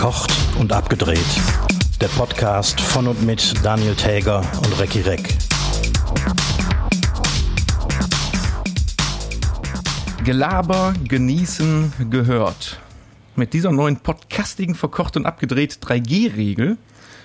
[0.00, 1.18] Verkocht und abgedreht.
[2.00, 5.36] Der Podcast von und mit Daniel Täger und Recki Reck.
[10.24, 12.80] Gelaber, genießen, gehört.
[13.36, 16.78] Mit dieser neuen podcastigen Verkocht und abgedreht 3G-Regel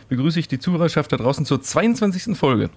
[0.09, 2.37] begrüße ich die Zuhörerschaft da draußen zur 22.
[2.37, 2.69] Folge.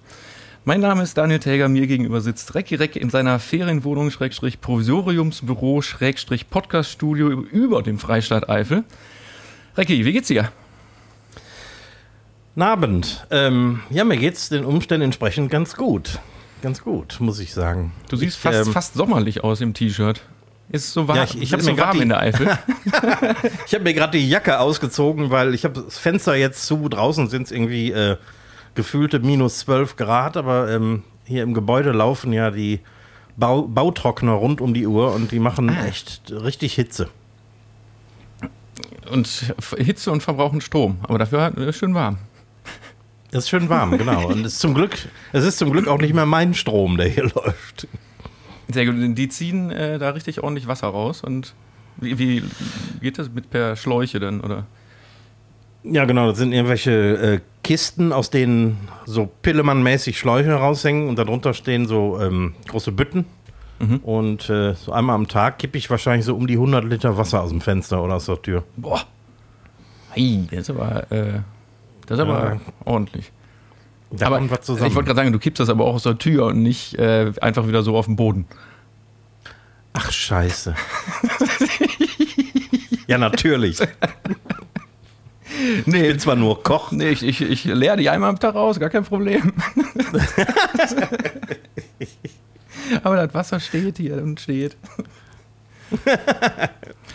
[0.63, 5.81] Mein Name ist Daniel Täger, mir gegenüber sitzt Recki Reck in seiner Ferienwohnung, Schrägstrich Provisoriumsbüro,
[5.81, 8.85] Schrägstrich Podcaststudio über dem Freistaat Eifel.
[9.79, 10.51] Recki, wie geht's dir?
[12.53, 13.25] Guten Abend.
[13.31, 16.19] Ähm, ja, mir geht's den Umständen entsprechend ganz gut.
[16.61, 17.93] Ganz gut, muss ich sagen.
[18.09, 20.21] Du siehst ich, fast, ähm, fast sommerlich aus im T-Shirt.
[20.67, 22.47] Ist es so warm, ja, ich, ich ist so warm die, in der Eifel?
[23.65, 26.89] ich habe mir gerade die Jacke ausgezogen, weil ich habe das Fenster jetzt zu.
[26.89, 28.17] Draußen sind es irgendwie äh,
[28.75, 32.81] gefühlte minus 12 Grad, aber ähm, hier im Gebäude laufen ja die
[33.37, 35.85] Bau Bautrockner rund um die Uhr und die machen ah.
[35.85, 37.07] echt richtig Hitze.
[39.11, 42.17] Und Hitze und verbrauchen Strom, aber dafür ist schön warm.
[43.31, 44.27] Es ist schön warm, genau.
[44.27, 44.97] Und es ist zum Glück,
[45.33, 47.87] es ist zum Glück auch nicht mehr mein Strom, der hier läuft.
[48.71, 48.95] Sehr gut.
[49.17, 51.23] Die ziehen äh, da richtig ordentlich Wasser raus.
[51.23, 51.53] Und
[51.97, 52.43] wie, wie,
[53.01, 54.65] geht das mit per Schläuche dann, oder?
[55.83, 56.29] Ja, genau.
[56.29, 62.19] Das sind irgendwelche äh, Kisten, aus denen so Pillemann-mäßig Schläuche raushängen und darunter stehen so
[62.19, 63.25] ähm, große Bütten.
[63.79, 63.97] Mhm.
[63.97, 67.41] Und äh, so einmal am Tag kippe ich wahrscheinlich so um die 100 Liter Wasser
[67.41, 68.63] aus dem Fenster oder aus der Tür.
[68.75, 69.01] Boah.
[70.11, 71.39] Hey, das ist aber äh,
[72.05, 72.59] das ist aber ja.
[72.85, 73.31] ordentlich.
[74.11, 76.63] Da aber ich wollte gerade sagen, du kippst das aber auch aus der Tür und
[76.63, 78.45] nicht äh, einfach wieder so auf den Boden.
[79.93, 80.75] Ach, scheiße.
[83.07, 83.79] ja, natürlich.
[85.85, 86.91] Nee, ich bin zwar nur Koch.
[86.91, 89.51] Nee, ich, ich, ich leere die einmal am Tag aus, gar kein Problem.
[93.03, 94.77] aber das Wasser steht hier und steht.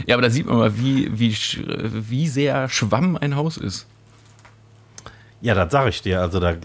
[0.07, 3.87] ja, aber da sieht man mal, wie, wie, wie sehr Schwamm ein Haus ist.
[5.41, 6.21] Ja, das sage ich dir.
[6.21, 6.57] Also da, äh,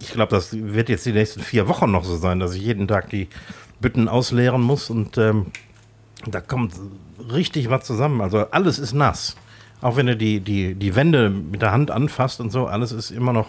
[0.00, 2.88] ich glaube, das wird jetzt die nächsten vier Wochen noch so sein, dass ich jeden
[2.88, 3.28] Tag die
[3.80, 5.46] Bütten ausleeren muss und ähm,
[6.26, 6.74] da kommt
[7.32, 8.20] richtig was zusammen.
[8.20, 9.36] Also alles ist nass.
[9.80, 13.10] Auch wenn du die, die, die Wände mit der Hand anfasst und so, alles ist
[13.10, 13.48] immer noch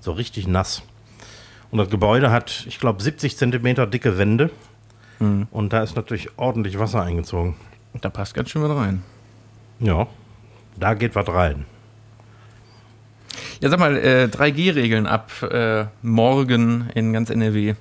[0.00, 0.82] so richtig nass.
[1.70, 4.50] Und das Gebäude hat, ich glaube, 70 Zentimeter dicke Wände.
[5.18, 5.46] Mhm.
[5.50, 7.56] Und da ist natürlich ordentlich Wasser eingezogen.
[8.00, 9.02] Da passt ganz schön was rein.
[9.78, 10.06] Ja,
[10.78, 11.64] da geht was rein.
[13.60, 17.74] Ja, sag mal, äh, 3G-Regeln ab äh, morgen in ganz NRW.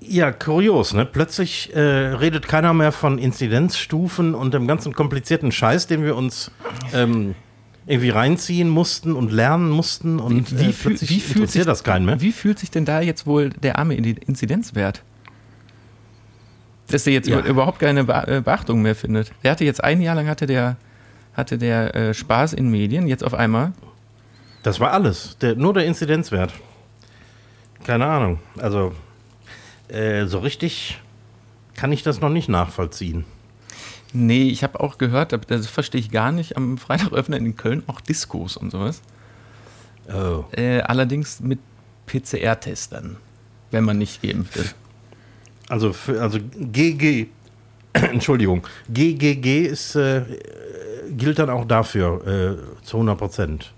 [0.00, 1.04] Ja, kurios, ne?
[1.04, 6.50] Plötzlich äh, redet keiner mehr von Inzidenzstufen und dem ganzen komplizierten Scheiß, den wir uns
[6.94, 7.34] ähm,
[7.90, 11.84] irgendwie reinziehen mussten und lernen mussten und wie, wie, äh, plötzlich wie fühlt sich, das
[11.84, 12.20] keinen mehr.
[12.20, 15.02] Wie fühlt sich denn da jetzt wohl der arme Inzidenzwert?
[16.88, 17.40] Dass der jetzt ja.
[17.40, 19.32] überhaupt keine äh, Beachtung mehr findet.
[19.44, 20.76] Der hatte jetzt ein Jahr lang hatte der,
[21.34, 23.72] hatte der äh, Spaß in Medien, jetzt auf einmal
[24.62, 25.38] das war alles.
[25.38, 26.52] Der, nur der Inzidenzwert.
[27.84, 28.40] Keine Ahnung.
[28.58, 28.92] Also,
[29.88, 31.00] äh, so richtig
[31.74, 33.24] kann ich das noch nicht nachvollziehen.
[34.12, 37.82] Nee, ich habe auch gehört, das verstehe ich gar nicht, am Freitag öffnen in Köln
[37.86, 39.02] auch Diskos und sowas.
[40.08, 40.44] Oh.
[40.52, 41.60] Äh, allerdings mit
[42.06, 43.16] PCR-Testern,
[43.70, 44.74] wenn man nicht geimpft ist.
[45.68, 47.28] Also, für, also GG,
[47.92, 50.22] Entschuldigung, GGG ist, äh,
[51.16, 53.72] gilt dann auch dafür äh, zu 100 Prozent.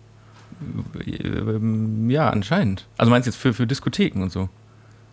[2.09, 2.87] Ja, anscheinend.
[2.97, 4.49] Also meinst du jetzt für, für Diskotheken und so?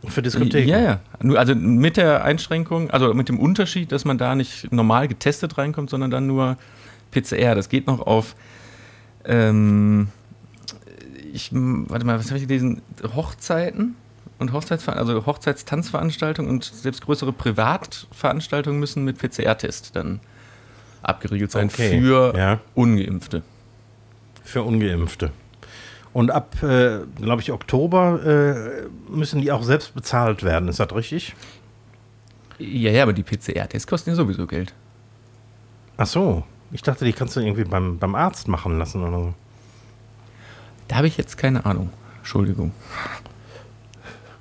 [0.08, 0.70] Für Diskotheken?
[0.70, 1.00] Ja, ja.
[1.36, 5.90] Also mit der Einschränkung, also mit dem Unterschied, dass man da nicht normal getestet reinkommt,
[5.90, 6.58] sondern dann nur
[7.12, 7.56] PCR.
[7.56, 8.36] Das geht noch auf,
[9.26, 10.08] ähm,
[11.34, 12.82] ich, warte mal, was habe ich gelesen?
[13.16, 13.96] Hochzeiten
[14.40, 20.22] und Hochzeitsver also Hochzeitstanzveranstaltungen und selbst größere Privatveranstaltungen müssen mit PCR-Test dann
[21.02, 22.00] abgeriegelt sein okay.
[22.00, 22.60] für ja.
[22.74, 23.44] Ungeimpfte.
[24.44, 25.32] Für Ungeimpfte.
[26.12, 30.68] Und ab, äh, glaube ich, Oktober äh, müssen die auch selbst bezahlt werden.
[30.68, 31.36] Ist das richtig?
[32.58, 34.74] Ja, ja, aber die PCR-Tests kosten ja sowieso Geld.
[35.98, 36.44] Ach so.
[36.72, 39.34] Ich dachte, die kannst du irgendwie beim, beim Arzt machen lassen oder so.
[40.88, 41.90] Da habe ich jetzt keine Ahnung.
[42.18, 42.72] Entschuldigung.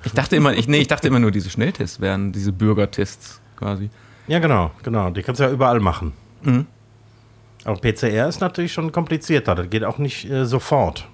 [0.04, 3.90] Ich dachte immer, ich, nee, ich dachte immer nur, diese Schnelltests wären diese Bürgertests quasi.
[4.26, 5.10] Ja, genau, genau.
[5.10, 6.12] Die kannst du ja überall machen.
[6.42, 6.66] Mhm.
[7.64, 9.54] Aber PCR ist natürlich schon komplizierter.
[9.54, 11.08] Das geht auch nicht äh, sofort.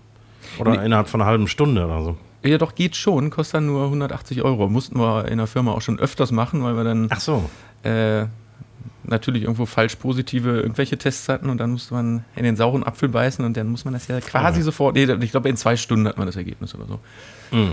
[0.58, 0.86] Oder nee.
[0.86, 2.16] innerhalb von einer halben Stunde oder so.
[2.42, 3.30] Ja, doch, geht schon.
[3.30, 4.68] Kostet dann nur 180 Euro.
[4.68, 7.08] Mussten wir in der Firma auch schon öfters machen, weil wir dann.
[7.10, 7.48] Ach so.
[7.82, 8.26] Äh,
[9.04, 13.08] natürlich irgendwo falsch positive irgendwelche Tests hatten und dann musste man in den sauren Apfel
[13.08, 14.64] beißen und dann muss man das ja quasi ja.
[14.64, 14.94] sofort.
[14.94, 17.00] Nee, ich glaube, in zwei Stunden hat man das Ergebnis oder so.
[17.50, 17.72] Mhm.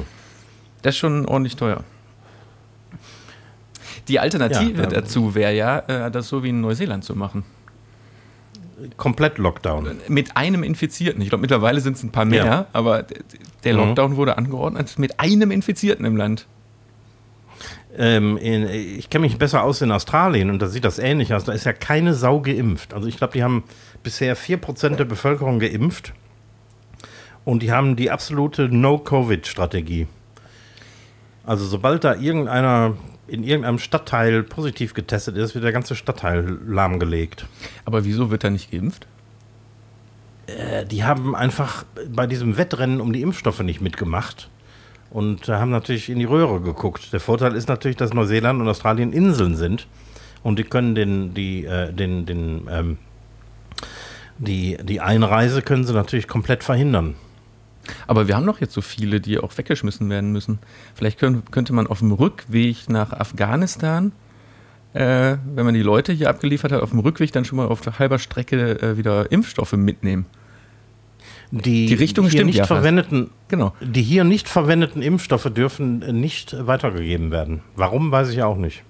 [0.81, 1.84] Das ist schon ordentlich teuer.
[4.07, 7.44] Die Alternative ja, dazu wäre ja, äh, das so wie in Neuseeland zu machen.
[8.98, 9.89] Komplett Lockdown.
[10.07, 11.22] Mit einem Infizierten.
[11.22, 12.66] Ich glaube, mittlerweile sind es ein paar mehr, Ja.
[12.74, 13.04] aber
[13.63, 13.80] der Mhm.
[13.80, 16.48] Lockdown wurde angeordnet mit einem Infizierten im Land.
[17.98, 21.44] Ähm, in, ich kenne mich besser aus in Australien und da sieht das ähnlich aus.
[21.44, 22.94] Da ist ja keine Sau geimpft.
[22.94, 23.63] Also ich glaube, die haben
[24.01, 26.13] bisher 4% der Bevölkerung geimpft
[27.44, 30.07] und die haben die absolute No-Covid-Strategie.
[31.45, 32.95] Also sobald da irgendeiner
[33.31, 37.45] in irgendeinem Stadtteil positiv getestet ist, wird der ganze Stadtteil lahmgelegt.
[37.86, 39.07] Aber wieso wird er nicht geimpft?
[40.48, 44.50] Äh, die haben einfach bei diesem Wettrennen um die Impfstoffe nicht mitgemacht
[45.12, 47.13] und äh, haben natürlich in die Röhre geguckt.
[47.13, 49.88] Der Vorteil ist natürlich, dass Neuseeland und Australien Inseln sind
[50.44, 52.98] und die können den, die, äh, den, den, ähm,
[54.39, 57.16] die, die Einreise können sie natürlich komplett verhindern.
[58.07, 60.60] Aber wir haben doch jetzt so viele, die auch weggeschmissen werden müssen.
[60.95, 64.12] Vielleicht können, könnte man auf dem Rückweg nach Afghanistan,
[64.94, 67.81] äh, wenn man die Leute hier abgeliefert hat, auf dem Rückweg dann schon mal auf
[68.00, 70.25] halber Strecke äh, wieder Impfstoffe mitnehmen.
[71.51, 72.80] Die, Die Richtung hier stimmt nicht ja fast.
[72.80, 73.74] verwendeten, Genau.
[73.81, 77.62] Die hier nicht verwendeten Impfstoffe dürfen nicht weitergegeben werden.
[77.75, 78.84] Warum, weiß ich auch nicht.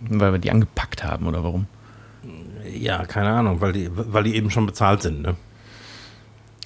[0.00, 1.66] Weil wir die angepackt haben oder warum?
[2.76, 5.22] Ja, keine Ahnung, weil die, weil die eben schon bezahlt sind.
[5.22, 5.36] Ne?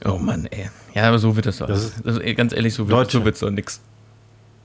[0.04, 0.70] Oh Mann, ey.
[0.94, 1.66] Ja, aber so wird das doch.
[1.66, 3.80] Das ist- also, ganz ehrlich, so wird wird's doch nix.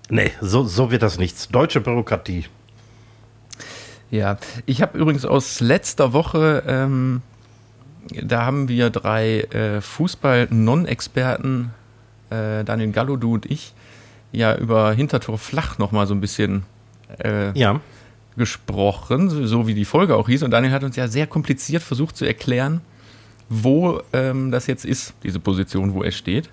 [0.10, 1.48] Nee, so, so wird das nichts.
[1.48, 2.46] Deutsche Bürokratie.
[4.12, 7.22] Ja, ich habe übrigens aus letzter Woche, ähm,
[8.22, 11.72] da haben wir drei äh, Fußball-Non-Experten,
[12.30, 13.74] äh, Daniel Gallo, du und ich,
[14.32, 16.64] ja über Hintertor flach nochmal so ein bisschen
[17.24, 17.80] äh, Ja.
[18.38, 20.44] gesprochen, so- so wie die Folge auch hieß.
[20.44, 22.82] Und Daniel hat uns ja sehr kompliziert versucht zu erklären,
[23.50, 26.50] wo ähm, das jetzt ist, diese Position, wo er steht.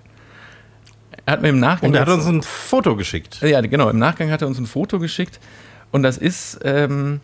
[1.25, 1.89] Er hat mir im Nachgang.
[1.91, 3.41] Und er hat uns ein Foto geschickt.
[3.41, 3.89] ja, genau.
[3.89, 5.39] Im Nachgang hat er uns ein Foto geschickt.
[5.91, 7.19] Und das ist, ähm,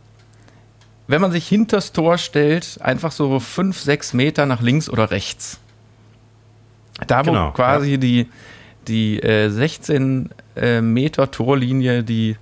[1.08, 5.60] wenn man sich hinters Tor stellt, einfach so fünf, sechs Meter nach links oder rechts.
[7.08, 8.28] Da, wo Genau, quasi die,
[8.88, 12.36] die äh, 16 äh, Meter Torlinie die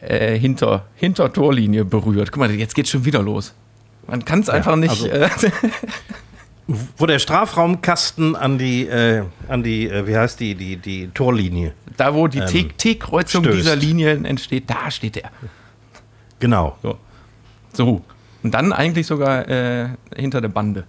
[0.00, 2.32] äh, hinter, hinter Torlinie berührt.
[2.32, 3.54] Guck mal, jetzt geht's schon wieder los.
[4.06, 4.90] Man kann es einfach nicht.
[4.90, 5.28] also- äh,
[6.68, 11.74] Wo der Strafraumkasten an die, äh, an die, äh, wie heißt die, die, die Torlinie.
[11.96, 15.30] da, wo die Ähm, T-Kreuzung dieser Linien entsteht, da steht er.
[16.40, 16.76] Genau.
[16.82, 16.98] So.
[17.72, 18.02] so.
[18.42, 20.84] Und dann eigentlich sogar äh, hinter der Bande.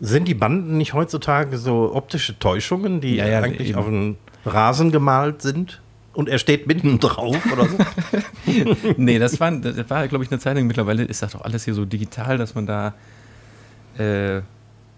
[0.00, 3.78] Sind die Banden nicht heutzutage so optische Täuschungen, die Ja, ja, eigentlich eben.
[3.78, 5.82] auf den Rasen gemalt sind?
[6.14, 7.76] Und er steht mitten drauf oder so?
[8.96, 10.66] nee, das war, das war glaube ich, eine Zeit lang.
[10.66, 12.94] Mittlerweile ist das doch alles hier so digital, dass man da.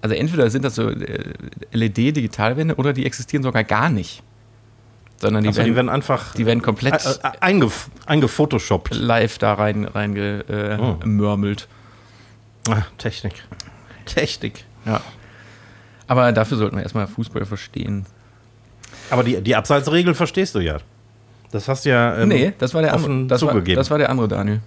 [0.02, 1.24] Also, entweder sind das so äh,
[1.72, 4.22] LED-Digitalwände oder die existieren sogar gar nicht.
[5.20, 8.94] Sondern die, Also werden, die werden einfach die werden komplett äh, äh, eingef eingefotoshoppt.
[8.94, 11.62] live da rein, reingemörmelt.
[11.62, 11.66] Äh,
[12.68, 12.72] Oh.
[12.72, 13.32] Ah, Technik.
[14.04, 14.64] Technik.
[14.84, 15.00] ja.
[16.06, 18.04] Aber dafür sollten wir erstmal Fußball verstehen.
[19.10, 20.76] Aber die, die Abseitsregel verstehst du ja.
[21.52, 23.26] Das hast du ja ähm, nee, das war der andere.
[23.28, 24.60] Das das war der andere Daniel.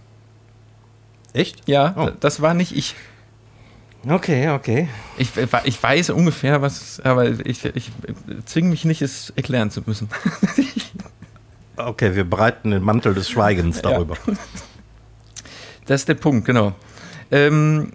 [1.33, 1.67] Echt?
[1.67, 2.09] Ja, Oh.
[2.19, 2.95] das war nicht ich.
[4.07, 4.89] Okay, okay.
[5.17, 5.29] Ich,
[5.63, 7.91] ich weiß ungefähr, was, aber ich, ich
[8.45, 10.09] zwinge mich nicht, es erklären zu müssen.
[11.75, 13.89] Okay, wir breiten den Mantel des Schweigens Ja.
[13.89, 14.15] darüber.
[15.87, 16.73] Das ist der Punkt, genau.
[17.31, 17.93] Ähm,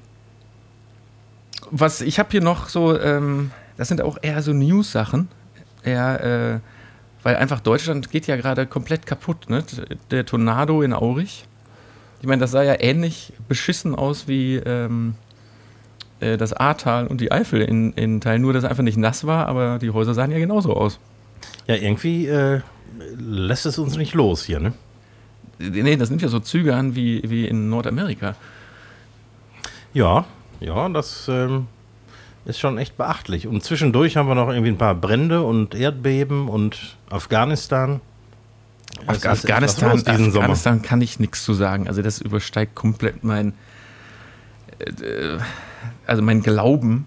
[1.70, 5.28] was ich habe hier noch so, ähm, das sind auch eher so News-Sachen.
[5.84, 6.24] Eher,
[6.56, 6.60] äh,
[7.22, 9.48] weil einfach Deutschland geht ja gerade komplett kaputt.
[9.48, 9.62] Ne?
[10.10, 11.46] Der Tornado in Aurich.
[12.20, 15.14] Ich meine, das sah ja ähnlich beschissen aus wie ähm,
[16.20, 18.42] äh, das Ahrtal und die Eifel in, in Teilen.
[18.42, 20.98] Nur, dass es einfach nicht nass war, aber die Häuser sahen ja genauso aus.
[21.66, 22.60] Ja, irgendwie äh,
[23.18, 24.72] lässt es uns nicht los hier, ne?
[25.58, 28.36] Nee, das nimmt ja so Züge an wie, wie in Nordamerika.
[29.92, 30.24] Ja,
[30.60, 31.66] ja, das ähm,
[32.44, 33.46] ist schon echt beachtlich.
[33.46, 38.00] Und zwischendurch haben wir noch irgendwie ein paar Brände und Erdbeben und Afghanistan.
[39.02, 40.44] Etwas Afghanistan, diesen Sommer.
[40.44, 41.88] Afghanistan kann ich nichts zu sagen.
[41.88, 43.52] Also das übersteigt komplett mein,
[44.78, 45.38] äh,
[46.08, 47.06] also mein Glauben,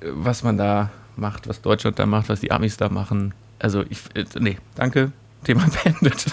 [0.00, 3.34] äh, was man da macht, was Deutschland da macht, was die Amis da machen.
[3.58, 5.12] Also ich, äh, nee, danke.
[5.44, 6.26] Thema beendet.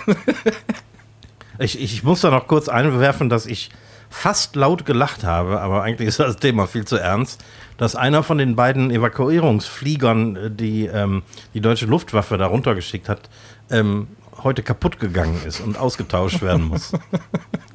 [1.59, 3.69] Ich, ich muss da noch kurz einwerfen, dass ich
[4.09, 7.43] fast laut gelacht habe, aber eigentlich ist das Thema viel zu ernst,
[7.77, 13.29] dass einer von den beiden Evakuierungsfliegern, äh, die ähm, die deutsche Luftwaffe da runtergeschickt hat,
[13.69, 14.07] ähm,
[14.43, 16.93] heute kaputt gegangen ist und ausgetauscht werden muss.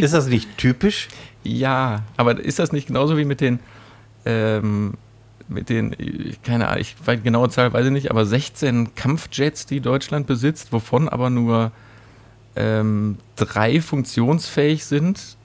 [0.00, 1.08] ist das nicht typisch?
[1.44, 3.60] ja, aber ist das nicht genauso wie mit den,
[4.26, 4.94] ähm,
[5.48, 9.64] mit den, ich- keine Ahnung, ich weiß genaue Zahl weiß ich nicht, aber 16 Kampfjets,
[9.64, 11.72] die Deutschland besitzt, wovon aber nur
[12.56, 15.36] ähm, drei funktionsfähig sind.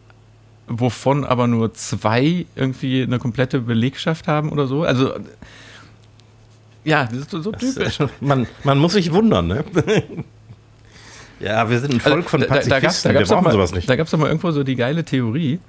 [0.67, 4.83] wovon aber nur zwei irgendwie eine komplette Belegschaft haben oder so.
[4.83, 5.13] Also
[6.85, 7.97] ja, das ist so, so typisch.
[7.97, 9.63] Das, man, man muss sich wundern, ne?
[11.43, 13.51] ja, wir sind ein Volk von Also, da, Pazifisten, da, da, da wir brauchen mal,
[13.51, 13.89] sowas nicht.
[13.89, 15.59] Da gab es doch mal irgendwo so die geile Theorie,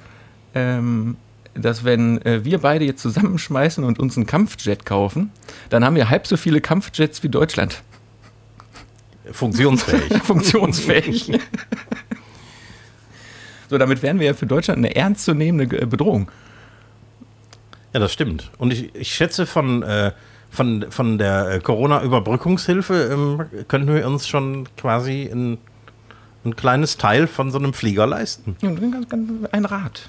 [0.55, 1.17] ähm,
[1.55, 5.31] dass wenn äh, wir beide jetzt zusammenschmeißen und uns einen Kampfjet kaufen,
[5.71, 7.83] dann haben wir halb so viele Kampfjets wie Deutschland.
[9.31, 10.13] Funktionsfähig.
[10.23, 11.33] Funktionsfähig.
[13.71, 16.31] so, damit wären wir ja für Deutschland eine ernstzunehmende Bedrohung.
[17.93, 18.51] Ja, das stimmt.
[18.59, 20.13] Und ich, ich schätze, von, äh,
[20.55, 25.59] von, von der äh, Corona-Überbrückungshilfe ähm, könnten wir uns schon quasi ein,
[26.45, 28.57] ein kleines Teil von so einem Flieger leisten.
[28.63, 28.71] Ja,
[29.53, 30.09] Ein Rad.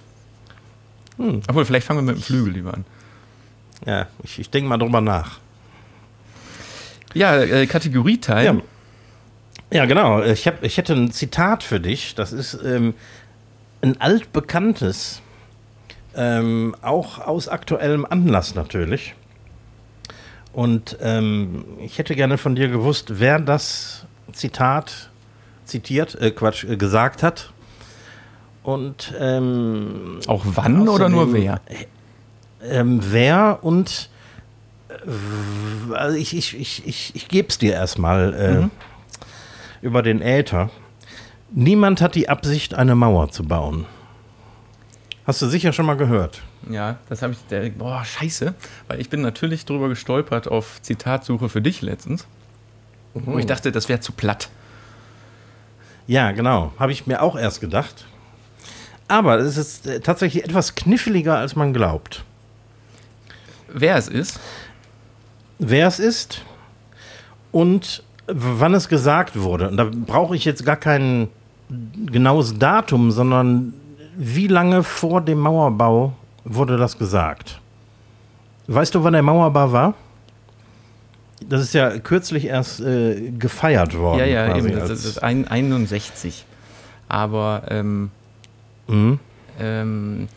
[1.18, 2.86] Obwohl, vielleicht fangen wir mit dem Flügel lieber an.
[3.86, 5.40] Ja, ich, ich denke mal drüber nach.
[7.14, 8.46] Ja, äh, Kategorieteil.
[8.46, 8.56] Ja.
[9.72, 10.22] Ja, genau.
[10.22, 12.16] Ich, hab, ich hätte ein Zitat für dich.
[12.16, 12.94] Das ist ähm,
[13.82, 15.22] ein altbekanntes,
[16.16, 19.16] ähm, auch aus aktuellem Anlass natürlich.
[20.56, 25.10] Und ähm, ich hätte gerne von dir gewusst, wer das Zitat
[25.66, 27.52] zitiert, äh, Quatsch, äh, gesagt hat.
[28.64, 31.60] Und ähm, Auch wann oder nur wer?
[32.64, 34.10] ähm, wer und
[34.88, 38.70] äh, also ich, ich, ich, ich, ich gebe es dir erstmal
[39.82, 40.70] äh, über den Äther.
[41.52, 43.88] Niemand hat die Absicht, eine Mauer zu bauen.
[45.26, 46.42] Hast du sicher schon mal gehört.
[46.70, 47.74] Ja, das habe ich.
[47.74, 48.54] Boah, scheiße.
[48.88, 52.28] Weil ich bin natürlich drüber gestolpert auf Zitatsuche für dich letztens.
[53.14, 54.50] Wo ich dachte, das wäre zu platt.
[56.06, 56.74] Ja, genau.
[56.78, 58.06] Habe ich mir auch erst gedacht.
[59.08, 62.24] Aber es ist äh, tatsächlich etwas kniffliger, als man glaubt.
[63.74, 64.40] Wer es ist,
[65.60, 66.42] wer es ist
[67.52, 69.70] und wann es gesagt wurde.
[69.70, 71.30] Und da brauche ich jetzt gar kein
[71.70, 73.74] genaues Datum, sondern
[74.18, 77.60] wie lange vor dem Mauerbau wurde das gesagt?
[78.68, 79.94] Weißt du, wann der Mauerbau war?
[81.48, 84.20] Das ist ja kürzlich erst äh, gefeiert worden.
[84.20, 86.46] ja, ja, eben, das, ist ein, 61.
[87.08, 88.10] Aber ähm,
[88.88, 89.20] Mhm.
[89.60, 90.28] ähm,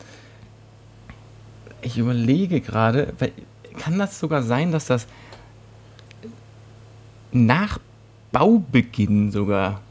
[1.81, 3.13] ich überlege gerade,
[3.77, 5.07] kann das sogar sein, dass das
[7.31, 7.79] nach
[8.31, 9.81] Baubeginn sogar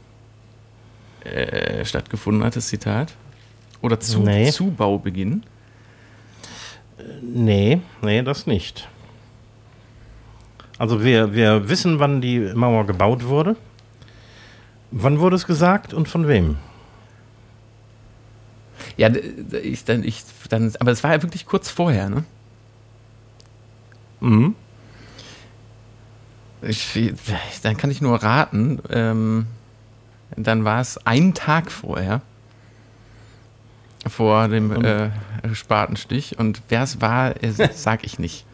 [1.23, 3.13] äh, stattgefunden hat, das Zitat?
[3.81, 4.51] Oder zu, Nee.
[4.51, 5.43] zu Baubeginn?
[7.21, 8.87] Nee, nee, das nicht.
[10.77, 13.55] Also wir, wir wissen, wann die Mauer gebaut wurde.
[14.91, 16.57] Wann wurde es gesagt und von wem?
[18.97, 19.09] Ja,
[19.63, 22.23] ich, dann, ich, dann, aber es war ja wirklich kurz vorher, ne?
[24.19, 24.55] Mhm.
[26.61, 27.13] Ich,
[27.61, 28.79] dann kann ich nur raten.
[28.89, 29.47] Ähm,
[30.35, 32.21] dann war es einen Tag vorher.
[34.07, 35.09] Vor dem Und- äh,
[35.53, 36.37] Spatenstich.
[36.39, 38.45] Und wer es war, äh, sag ich nicht.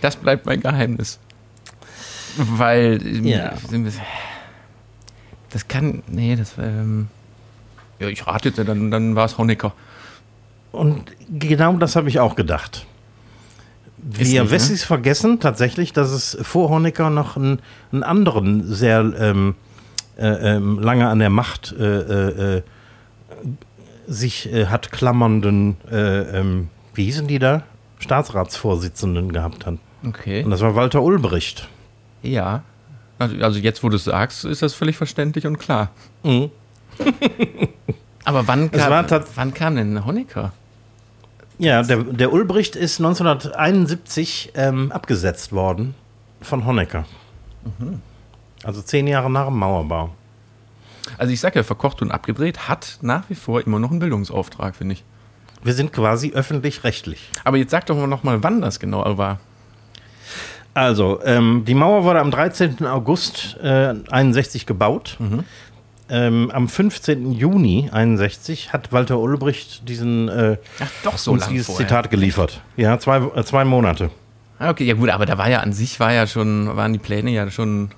[0.00, 1.18] Das bleibt mein Geheimnis.
[2.36, 3.00] Weil.
[3.06, 3.52] ähm, Ja.
[5.50, 6.02] Das kann.
[6.06, 6.54] Nee, das.
[6.58, 7.08] Ähm,
[7.98, 9.72] ja, ich rate jetzt, dann, dann war es Honecker.
[10.72, 12.86] Und genau das habe ich auch gedacht.
[13.98, 17.60] Wir nicht, Wessis vergessen tatsächlich, dass es vor Honecker noch einen,
[17.92, 19.54] einen anderen sehr ähm,
[20.16, 22.62] äh, ähm, lange an der Macht äh, äh, äh,
[24.06, 27.62] sich äh, hat klammernden, äh, ähm, wie hießen die da?
[27.98, 29.78] Staatsratsvorsitzenden gehabt hat.
[30.06, 30.42] Okay.
[30.42, 31.68] Und das war Walter Ulbricht.
[32.22, 32.62] Ja.
[33.18, 35.90] Also also jetzt, wo du es sagst, ist das völlig verständlich und klar.
[36.24, 36.50] Mhm.
[38.24, 40.52] Aber wann kam, wann kam denn Honecker?
[41.58, 45.94] Ja, der, der Ulbricht ist 1971 ähm, abgesetzt worden
[46.40, 47.04] von Honecker.
[48.62, 50.10] Also zehn Jahre nach dem Mauerbau.
[51.18, 54.76] Also ich sag ja, verkocht und abgedreht hat nach wie vor immer noch einen Bildungsauftrag,
[54.76, 55.04] finde ich.
[55.62, 57.30] Wir sind quasi öffentlich-rechtlich.
[57.44, 59.38] Aber jetzt sag doch mal noch mal, wann das genau war.
[60.74, 62.86] Also, ähm, die Mauer wurde am 13.
[62.86, 65.18] August äh, 61 gebaut.
[66.08, 67.32] Ähm, am 15.
[67.32, 71.86] Juni 61 hat Walter Ulbricht diesen, äh, Ach, doch so uns dieses vorher.
[71.86, 72.60] Zitat geliefert.
[72.76, 74.10] Ja, zwei, äh, zwei Monate.
[74.58, 76.98] Ah, Okay, ja gut, aber da war ja an sich war ja schon, waren die
[76.98, 77.90] Pläne ja schon,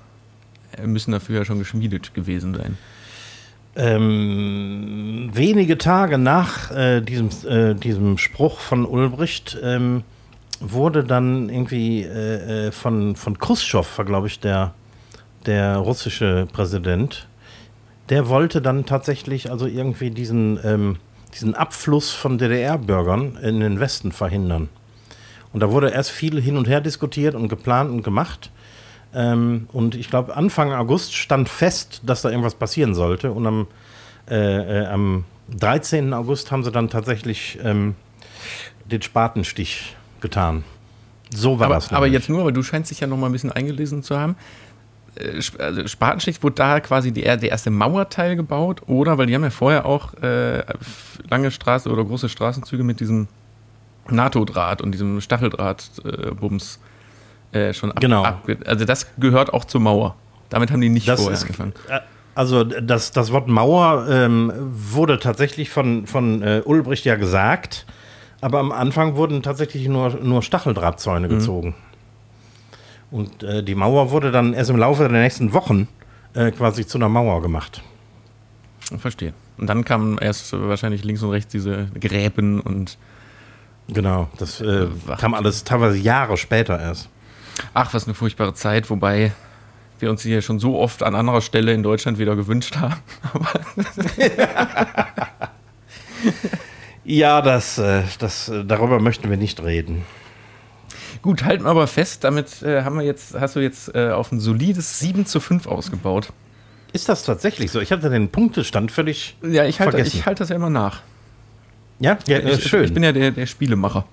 [0.85, 2.77] müssen dafür ja schon geschmiedet gewesen sein.
[3.77, 10.03] Ähm, wenige Tage nach äh, diesem, äh, diesem Spruch von Ulbricht ähm,
[10.61, 14.73] wurde dann irgendwie äh, äh, von, von Khrushchev, war glaube ich der,
[15.45, 17.27] der russische Präsident,
[18.09, 20.97] der wollte dann tatsächlich also irgendwie diesen, ähm,
[21.33, 24.69] diesen Abfluss von DDR-Bürgern in den Westen verhindern.
[25.51, 28.51] Und da wurde erst viel hin und her diskutiert und geplant und gemacht.
[29.15, 33.31] Ähm, und ich glaube, Anfang August stand fest, dass da irgendwas passieren sollte.
[33.31, 33.67] Und am
[34.29, 35.23] äh, äh, am
[35.55, 36.13] 13.
[36.13, 37.95] August haben sie dann tatsächlich ähm,
[38.85, 40.63] den Spatenstich getan.
[41.29, 41.91] So war aber, das.
[41.91, 42.21] aber nämlich.
[42.21, 44.35] jetzt nur, aber du scheinst dich ja noch mal ein bisschen eingelesen zu haben.
[45.15, 49.17] Äh, also Spatenstich wurde da quasi die, der erste Mauerteil gebaut, oder?
[49.17, 50.63] Weil die haben ja vorher auch äh,
[51.29, 53.27] lange Straße oder große Straßenzüge mit diesem
[54.09, 56.79] NATO-Draht und diesem Stacheldraht-Bums äh,
[57.73, 58.23] schon ab, Genau.
[58.23, 60.15] abge- Also das gehört auch zur Mauer.
[60.49, 61.73] Damit haben die nicht Das vorher ist, angefangen.
[61.89, 61.99] äh,
[62.35, 67.85] also das, das Wort Mauer ähm, wurde tatsächlich von, von äh, Ulbricht ja gesagt,
[68.41, 71.73] aber am Anfang wurden tatsächlich nur, nur Stacheldrahtzäune gezogen.
[73.11, 75.87] Und äh, die Mauer wurde dann erst im Laufe der nächsten Wochen
[76.33, 77.81] äh, quasi zu einer Mauer gemacht.
[78.97, 79.33] Verstehe.
[79.57, 82.97] Und dann kamen erst wahrscheinlich links und rechts diese Gräben und
[83.87, 84.87] Genau, das äh,
[85.19, 87.07] kam alles teilweise Jahre später erst.
[87.73, 89.31] Ach, was eine furchtbare Zeit, wobei
[89.99, 92.95] wir uns hier schon so oft an anderer Stelle in Deutschland wieder gewünscht haben.
[97.05, 100.03] Ja, das, äh, das, äh, darüber möchten wir nicht reden.
[101.21, 104.39] Gut, halten wir aber fest, damit äh, haben wir jetzt, hast du jetzt auf ein
[104.39, 106.33] solides 7 zu 5 ausgebaut.
[106.93, 107.79] Ist das tatsächlich so?
[107.79, 109.37] Ich hatte den Punktestand völlig.
[109.43, 111.01] Ja, ich halte halt das ja immer nach.
[111.99, 112.85] Ja, ja ich, schön.
[112.85, 114.05] Ich bin ja der, der Spielemacher.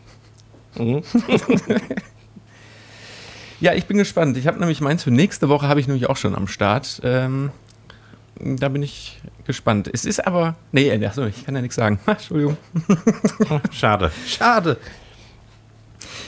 [0.79, 1.03] Mhm.
[3.63, 4.37] Ja, ich bin gespannt.
[4.37, 7.01] Ich habe nämlich meins für nächste Woche habe ich nämlich auch schon am Start.
[7.05, 7.53] Ähm,
[8.41, 9.89] da bin ich gespannt.
[9.93, 10.57] Es ist aber.
[10.73, 12.01] Nee, achso, ich kann ja nichts sagen.
[12.07, 12.57] Entschuldigung.
[13.71, 14.11] Schade.
[14.27, 14.79] Schade.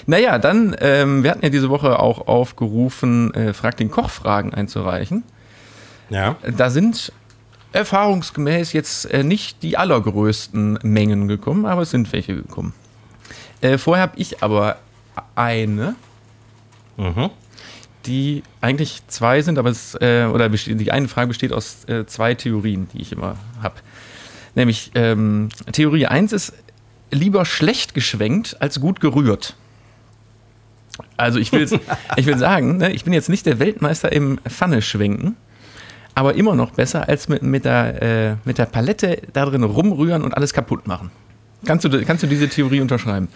[0.07, 4.55] Naja, dann, ähm, wir hatten ja diese Woche auch aufgerufen, äh, Frag den Koch Fragen
[4.55, 5.25] einzureichen.
[6.11, 6.37] Ja.
[6.57, 7.13] Da sind
[7.73, 12.75] erfahrungsgemäß jetzt äh, nicht die allergrößten Mengen gekommen, aber es sind welche gekommen.
[13.61, 14.77] Äh, vorher habe ich aber
[15.35, 15.97] eine,
[16.97, 17.31] Mhm.
[18.07, 22.35] die eigentlich zwei sind, aber es, äh, oder die eine Frage besteht aus äh, zwei
[22.35, 23.77] Theorien, die ich immer habe.
[24.55, 26.53] Nämlich ähm, Theorie 1 ist
[27.11, 29.57] lieber schlecht geschwenkt als gut gerührt.
[31.17, 31.69] Also ich will,
[32.17, 35.37] ich will sagen, ne, ich bin jetzt nicht der Weltmeister im Pfanne schwenken,
[36.15, 40.23] aber immer noch besser als mit, mit, der, äh, mit der Palette da drin rumrühren
[40.23, 41.11] und alles kaputt machen.
[41.65, 43.29] Kannst du, kannst du diese Theorie unterschreiben?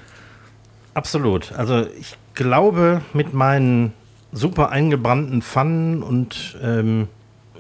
[0.99, 1.53] Absolut.
[1.53, 3.93] Also ich glaube, mit meinen
[4.33, 7.07] super eingebrannten Pfannen und ähm,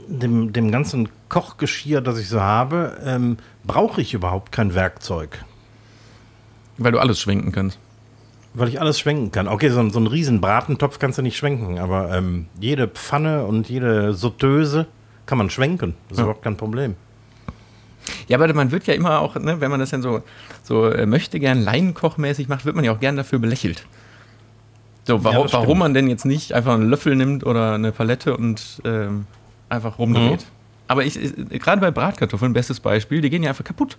[0.08, 5.44] dem, dem ganzen Kochgeschirr, das ich so habe, ähm, brauche ich überhaupt kein Werkzeug.
[6.78, 7.78] Weil du alles schwenken kannst.
[8.54, 9.46] Weil ich alles schwenken kann.
[9.46, 13.44] Okay, so, ein- so einen riesen Bratentopf kannst du nicht schwenken, aber ähm, jede Pfanne
[13.44, 14.86] und jede Sauteuse
[15.26, 15.94] kann man schwenken.
[16.08, 16.24] Das ist Ja.
[16.24, 16.96] überhaupt kein Problem.
[18.28, 20.22] Ja, aber man wird ja immer auch, ne, wenn man das dann so,
[20.62, 23.84] so äh, möchte gern Laienkochmäßig macht, wird man ja auch gern dafür belächelt.
[25.06, 25.62] So, warum, stimmt.
[25.62, 29.26] warum man denn jetzt nicht einfach einen Löffel nimmt oder eine Palette und ähm,
[29.68, 30.40] einfach rumdreht.
[30.40, 30.46] Mhm.
[30.86, 33.96] Aber ich, äh, gerade bei Bratkartoffeln, bestes Beispiel, die gehen ja einfach kaputt.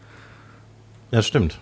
[1.12, 1.58] Ja, stimmt.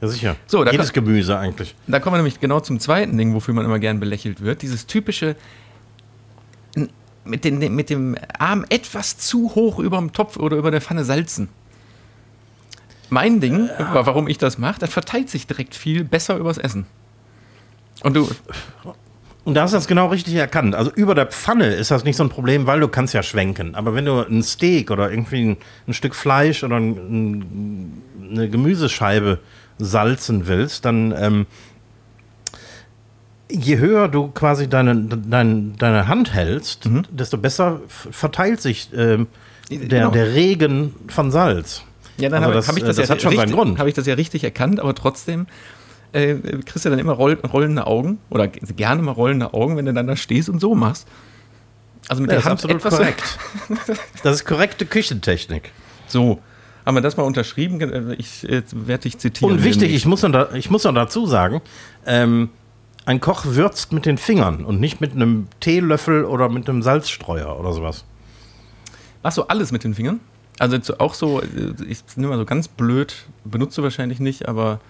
[0.00, 0.36] Ja, sicher.
[0.46, 1.74] So, da Jedes Gemüse eigentlich.
[1.88, 4.62] Da kommen wir nämlich genau zum zweiten Ding, wofür man immer gern belächelt wird.
[4.62, 5.34] Dieses typische
[7.24, 11.04] mit, den, mit dem Arm etwas zu hoch über dem Topf oder über der Pfanne
[11.04, 11.48] salzen.
[13.10, 16.86] Mein Ding, warum ich das mache, das verteilt sich direkt viel besser übers Essen.
[18.02, 18.28] Und du,
[19.44, 20.74] Und da hast du das genau richtig erkannt.
[20.74, 23.74] Also über der Pfanne ist das nicht so ein Problem, weil du kannst ja schwenken.
[23.74, 28.48] Aber wenn du ein Steak oder irgendwie ein, ein Stück Fleisch oder ein, ein, eine
[28.50, 29.38] Gemüsescheibe
[29.78, 31.46] salzen willst, dann ähm,
[33.50, 37.04] je höher du quasi deine, dein, deine Hand hältst, Mhm.
[37.10, 39.26] desto besser verteilt sich ähm,
[39.70, 40.10] der, Genau.
[40.10, 41.82] der Regen von Salz.
[42.18, 43.78] Ja, dann Also habe hab ich das, das ja hat schon richtig, seinen Grund.
[43.78, 45.46] Habe ich das ja richtig erkannt, aber trotzdem
[46.12, 49.92] äh, kriegst du dann immer roll, rollende Augen oder gerne mal rollende Augen, wenn du
[49.92, 51.06] dann da stehst und so machst.
[52.08, 53.98] Also mit Ja, der das ist Hand absolut etwas korrekt.
[54.22, 55.72] Das ist korrekte Küchentechnik.
[56.06, 56.40] So,
[56.86, 57.80] haben wir das mal unterschrieben?
[57.80, 59.52] Äh, Ich äh, werde dich zitieren.
[59.52, 61.60] Und wichtig, ich muss noch, ich muss noch dazu sagen,
[62.06, 62.48] ähm,
[63.04, 67.58] ein Koch würzt mit den Fingern und nicht mit einem Teelöffel oder mit einem Salzstreuer
[67.58, 68.04] oder sowas.
[69.22, 70.20] Machst du alles mit den Fingern?
[70.58, 71.40] Also auch so,
[71.88, 74.80] ich nehme mal so ganz blöd, benutzt du wahrscheinlich nicht, aber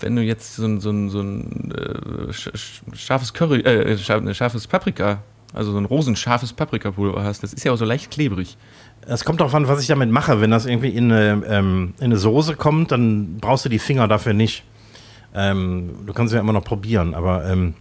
[0.00, 3.92] wenn du jetzt so ein, so ein, so ein äh, sch- sch- scharfes Curry, äh,
[3.92, 5.22] äh, scharfes Paprika,
[5.54, 8.56] also so ein rosenscharfes Paprikapulver hast, das ist ja auch so leicht klebrig.
[9.06, 10.40] Es kommt darauf an, was ich damit mache.
[10.40, 14.08] Wenn das irgendwie in eine, ähm, in eine Soße kommt, dann brauchst du die Finger
[14.08, 14.64] dafür nicht.
[15.34, 17.74] Ähm, du kannst ja immer noch probieren, aber ähm,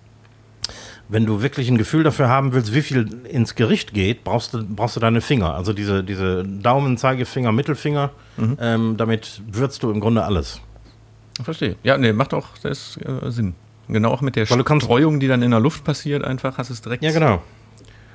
[1.12, 4.66] wenn du wirklich ein Gefühl dafür haben willst, wie viel ins Gericht geht, brauchst du,
[4.66, 5.54] brauchst du deine Finger.
[5.54, 8.12] Also diese, diese Daumen, Zeigefinger, Mittelfinger,
[8.60, 10.62] ähm, damit würzt du im Grunde alles.
[11.44, 11.76] Verstehe.
[11.84, 13.56] Ja, nee, macht auch das äh, Sinn.
[13.90, 16.82] Genau auch mit der Streuung, die dann in der Luft passiert, einfach hast du es
[16.82, 17.04] direkt.
[17.04, 17.42] Ja, genau.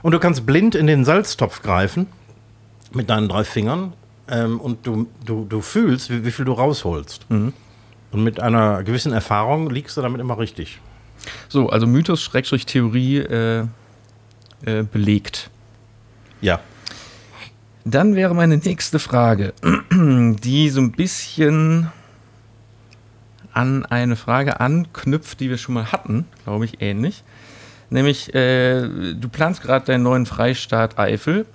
[0.02, 2.06] Und du kannst blind in den Salztopf greifen
[2.94, 3.92] mit deinen drei Fingern
[4.28, 7.26] ähm, und du, du, du fühlst, wie, wie viel du rausholst.
[8.12, 10.80] Und mit einer gewissen Erfahrung liegst du damit immer richtig.
[11.48, 13.60] So, also Mythos, Schrägstrich, Theorie äh,
[14.64, 15.50] äh, belegt.
[16.40, 16.60] Ja.
[17.84, 19.52] Dann wäre meine nächste Frage,
[19.92, 21.90] die so ein bisschen
[23.52, 27.22] an eine Frage anknüpft, die wir schon mal hatten, glaube ich, ähnlich.
[27.88, 28.82] Nämlich, äh,
[29.14, 31.46] du planst gerade deinen neuen Freistaat Eifel.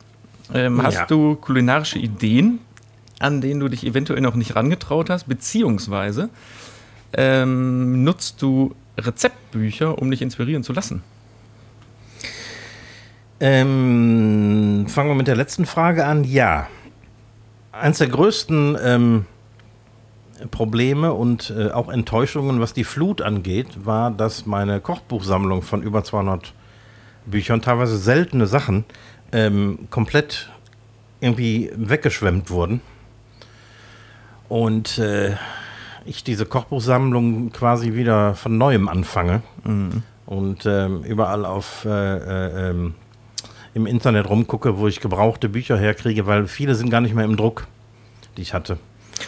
[0.54, 1.06] Ähm, hast Ja.
[1.06, 2.60] du kulinarische Ideen,
[3.19, 6.30] an denen du dich eventuell noch nicht rangetraut hast, beziehungsweise
[7.13, 8.74] ähm, nutzt du
[9.05, 11.03] Rezeptbücher, um dich inspirieren zu lassen?
[13.39, 16.23] Ähm, fangen wir mit der letzten Frage an.
[16.23, 16.67] Ja.
[17.71, 19.25] Eins der größten ähm,
[20.51, 26.03] Probleme und äh, auch Enttäuschungen, was die Flut angeht, war, dass meine Kochbuchsammlung von über
[26.03, 26.53] 200
[27.25, 28.85] Büchern, teilweise seltene Sachen,
[29.31, 30.49] ähm, komplett
[31.19, 32.81] irgendwie weggeschwemmt wurden.
[34.49, 35.35] Und äh,
[36.05, 39.41] ich diese Kochbuchsammlung quasi wieder von neuem anfange
[40.25, 42.95] und ähm, überall auf äh, äh, ähm,
[43.73, 47.37] im Internet rumgucke, wo ich gebrauchte Bücher herkriege, weil viele sind gar nicht mehr im
[47.37, 47.67] Druck,
[48.37, 48.77] die ich hatte.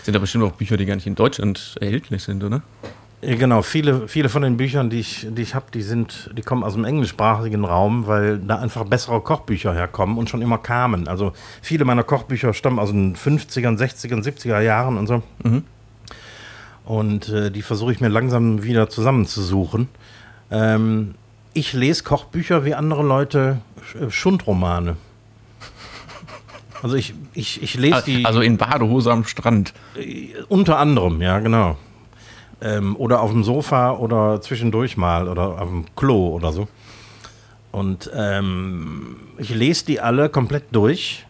[0.04, 2.62] Sind da bestimmt auch Bücher, die gar nicht in Deutschland erhältlich sind, oder?
[3.22, 6.42] Ja, Genau, viele, viele von den Büchern, die ich, die ich habe, die sind, die
[6.42, 11.08] kommen aus dem englischsprachigen Raum, weil da einfach bessere Kochbücher herkommen und schon immer kamen.
[11.08, 11.32] Also
[11.62, 15.24] viele meiner Kochbücher stammen aus den 50ern, 60ern, 70er Jahren und so.
[16.86, 19.88] Und äh, die versuche ich mir langsam wieder zusammenzusuchen.
[20.52, 21.16] Ähm,
[21.54, 23.62] ich lese Kochbücher wie andere Leute
[24.00, 24.98] äh, Schundromane.
[26.82, 28.26] Also ich, ich, ich lese die.
[28.26, 29.74] Also in Badehose am Strand.
[30.50, 31.78] Unter anderem, ja, genau.
[32.62, 36.68] Ähm, oder auf dem Sofa oder zwischendurch mal oder auf dem Klo oder so.
[37.72, 41.26] Und ähm, ich lese die alle komplett durch,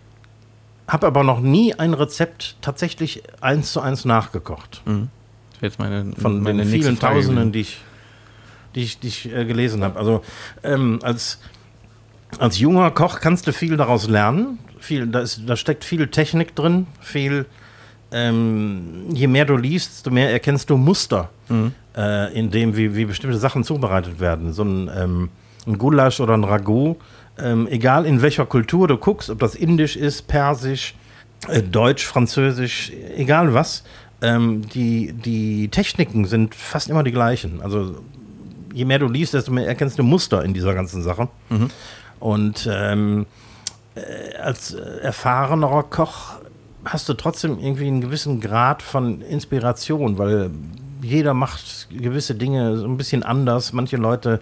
[0.88, 4.82] habe aber noch nie ein Rezept tatsächlich eins zu eins nachgekocht.
[4.86, 5.23] Wäre
[5.64, 7.82] jetzt meine, Von meine den vielen Frage Tausenden, die ich,
[8.76, 9.98] die ich, die ich äh, gelesen habe.
[9.98, 10.22] Also
[10.64, 11.40] ähm, als,
[12.38, 14.60] als junger Koch kannst du viel daraus lernen.
[14.80, 17.46] Viel, da, ist, da steckt viel Technik drin, viel.
[18.12, 21.30] Ähm, je mehr du liest, desto mehr erkennst du Muster,
[21.98, 24.54] äh, in dem, wie, wie bestimmte Sachen zubereitet werden.
[24.54, 25.30] So ein, ähm,
[25.66, 26.98] ein Gulasch oder ein Ragout,
[27.40, 30.94] ähm, egal in welcher Kultur du guckst, ob das indisch ist, persisch,
[31.48, 33.84] äh, deutsch, französisch, egal was,
[34.24, 37.62] ähm, die, die Techniken sind fast immer die gleichen.
[37.62, 37.98] Also
[38.74, 41.28] je mehr du liest, desto mehr erkennst du Muster in dieser ganzen Sache.
[42.20, 43.26] Und ähm,
[43.96, 46.40] äh, als äh, erfahrenerer Koch
[46.86, 50.52] hast du trotzdem irgendwie einen gewissen Grad von Inspiration, weil
[51.02, 53.74] jeder macht gewisse Dinge so ein bisschen anders.
[53.74, 54.40] Manche Leute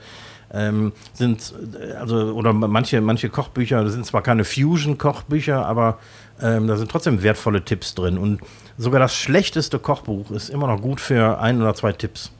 [0.54, 5.98] ähm, sind, äh, also, oder manche, manche Kochbücher das sind zwar keine Fusion-Kochbücher, aber
[6.42, 8.18] ähm, da sind trotzdem wertvolle Tipps drin.
[8.18, 8.42] Und
[8.78, 12.32] sogar das schlechteste Kochbuch ist immer noch gut für ein oder zwei Tipps.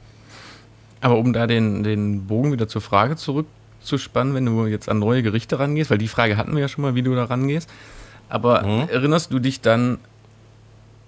[1.02, 5.24] Aber um da den, den Bogen wieder zur Frage zurückzuspannen, wenn du jetzt an neue
[5.24, 7.70] Gerichte rangehst, weil die Frage hatten wir ja schon mal, wie du da rangehst.
[8.30, 8.88] Aber Mhm.
[8.90, 9.98] erinnerst du dich dann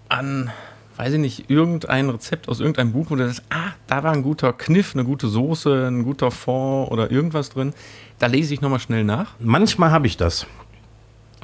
[0.10, 0.52] an,
[0.98, 4.24] weiß ich nicht, irgendein Rezept aus irgendeinem Buch, wo du sagst, ah, da war ein
[4.24, 7.74] guter Kniff, eine gute Soße, ein guter Fond oder irgendwas drin.
[8.20, 9.36] Da lese ich nochmal schnell nach.
[9.40, 10.46] Manchmal habe ich das.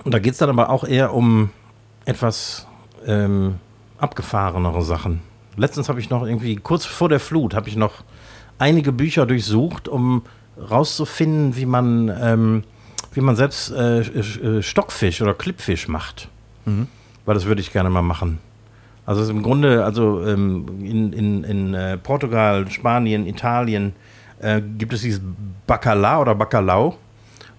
[0.04, 1.50] Und da geht es dann aber auch eher um
[2.06, 2.68] etwas
[3.06, 3.56] ähm,
[3.98, 5.22] abgefahrenere Sachen.
[5.58, 8.04] Letztens habe ich noch irgendwie, kurz vor der Flut, habe ich noch
[8.60, 10.24] einige Bücher durchsucht, um
[10.58, 12.64] rauszufinden, wie man, ähm,
[13.14, 16.30] wie man selbst äh, äh, Stockfisch oder Klippfisch macht.
[17.26, 18.40] Weil das würde ich gerne mal machen.
[19.10, 23.94] Also im Grunde, also ähm, in, in, in äh, Portugal, Spanien, Italien
[24.40, 25.20] äh, gibt es dieses
[25.66, 26.96] Bacala oder Bacalao.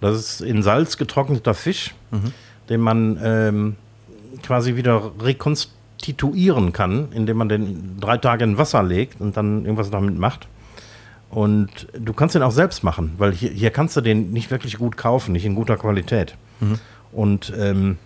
[0.01, 1.93] Das ist in Salz getrockneter Fisch,
[2.69, 3.77] den man ähm,
[4.45, 9.91] quasi wieder rekonstituieren kann, indem man den drei Tage in Wasser legt und dann irgendwas
[9.91, 10.47] damit macht.
[11.31, 14.79] Und du kannst den auch selbst machen, weil hier, hier kannst du den nicht wirklich
[14.79, 16.37] gut kaufen, nicht in guter Qualität.
[17.11, 17.99] Und ähm,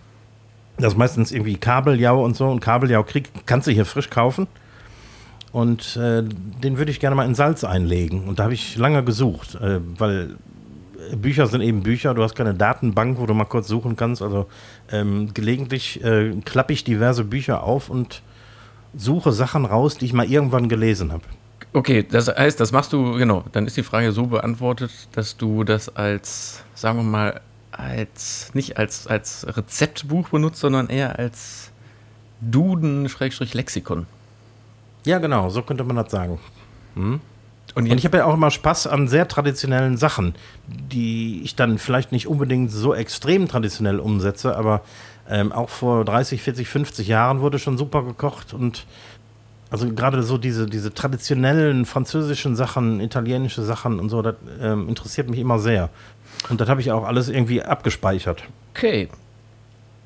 [0.77, 2.47] das ist meistens irgendwie Kabeljau und so.
[2.47, 4.47] Und Kabeljau krieg, kannst du hier frisch kaufen.
[5.51, 8.27] Und äh, den würde ich gerne mal in Salz einlegen.
[8.27, 10.35] Und da habe ich lange gesucht, äh, weil
[11.15, 12.13] Bücher sind eben Bücher.
[12.13, 14.21] Du hast keine Datenbank, wo du mal kurz suchen kannst.
[14.21, 14.47] Also
[14.91, 18.21] ähm, gelegentlich äh, klappe ich diverse Bücher auf und
[18.95, 21.23] suche Sachen raus, die ich mal irgendwann gelesen habe.
[21.73, 25.65] Okay, das heißt, das machst du, genau, dann ist die Frage so beantwortet, dass du
[25.65, 27.41] das als, sagen wir mal,
[27.79, 31.71] als, nicht als, als Rezeptbuch benutzt, sondern eher als
[32.41, 34.05] Duden-Lexikon.
[35.05, 36.39] Ja, genau, so könnte man das sagen.
[36.95, 37.21] Und
[37.75, 40.33] Und jetzt, ich habe ja auch immer Spaß an sehr traditionellen Sachen,
[40.67, 44.81] die ich dann vielleicht nicht unbedingt so extrem traditionell umsetze, aber
[45.27, 48.85] Ähm, auch vor 30, 40, 50 Jahren wurde schon super gekocht und
[49.71, 55.27] also gerade so diese, diese traditionellen französischen Sachen, italienische Sachen und so, das ähm, interessiert
[55.27, 55.89] mich immer sehr.
[56.49, 58.43] Und das habe ich auch alles irgendwie abgespeichert.
[58.73, 59.09] Okay.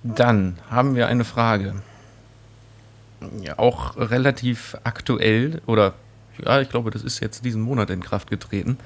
[0.04, 1.76] Dann haben wir eine Frage.
[3.42, 5.94] Ja, auch relativ aktuell oder
[6.46, 8.78] ja, ich glaube, das ist jetzt diesen Monat in Kraft getreten.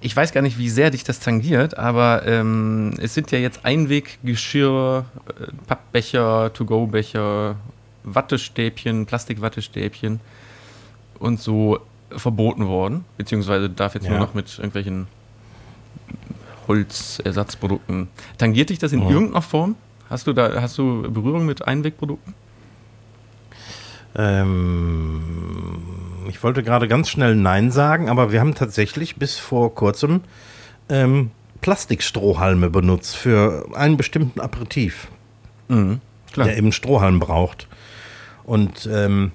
[0.00, 3.64] Ich weiß gar nicht, wie sehr dich das tangiert, aber ähm, es sind ja jetzt
[3.64, 7.56] Einweggeschirr, äh, Pappbecher, To-Go-Becher,
[8.04, 10.20] Wattestäbchen, Plastikwattestäbchen
[11.18, 11.80] und so
[12.10, 14.10] verboten worden, beziehungsweise darf jetzt ja.
[14.10, 15.06] nur noch mit irgendwelchen
[16.68, 18.08] Holzersatzprodukten.
[18.38, 19.10] Tangiert dich das in oh.
[19.10, 19.76] irgendeiner Form?
[20.08, 22.34] Hast du da hast du Berührung mit Einwegprodukten?
[24.16, 25.22] Ähm,
[26.28, 30.20] ich wollte gerade ganz schnell Nein sagen, aber wir haben tatsächlich bis vor kurzem
[30.88, 35.08] ähm, Plastikstrohhalme benutzt für einen bestimmten Aperitif,
[35.68, 36.00] mhm,
[36.36, 37.66] der eben Strohhalm braucht.
[38.44, 39.32] Und ähm,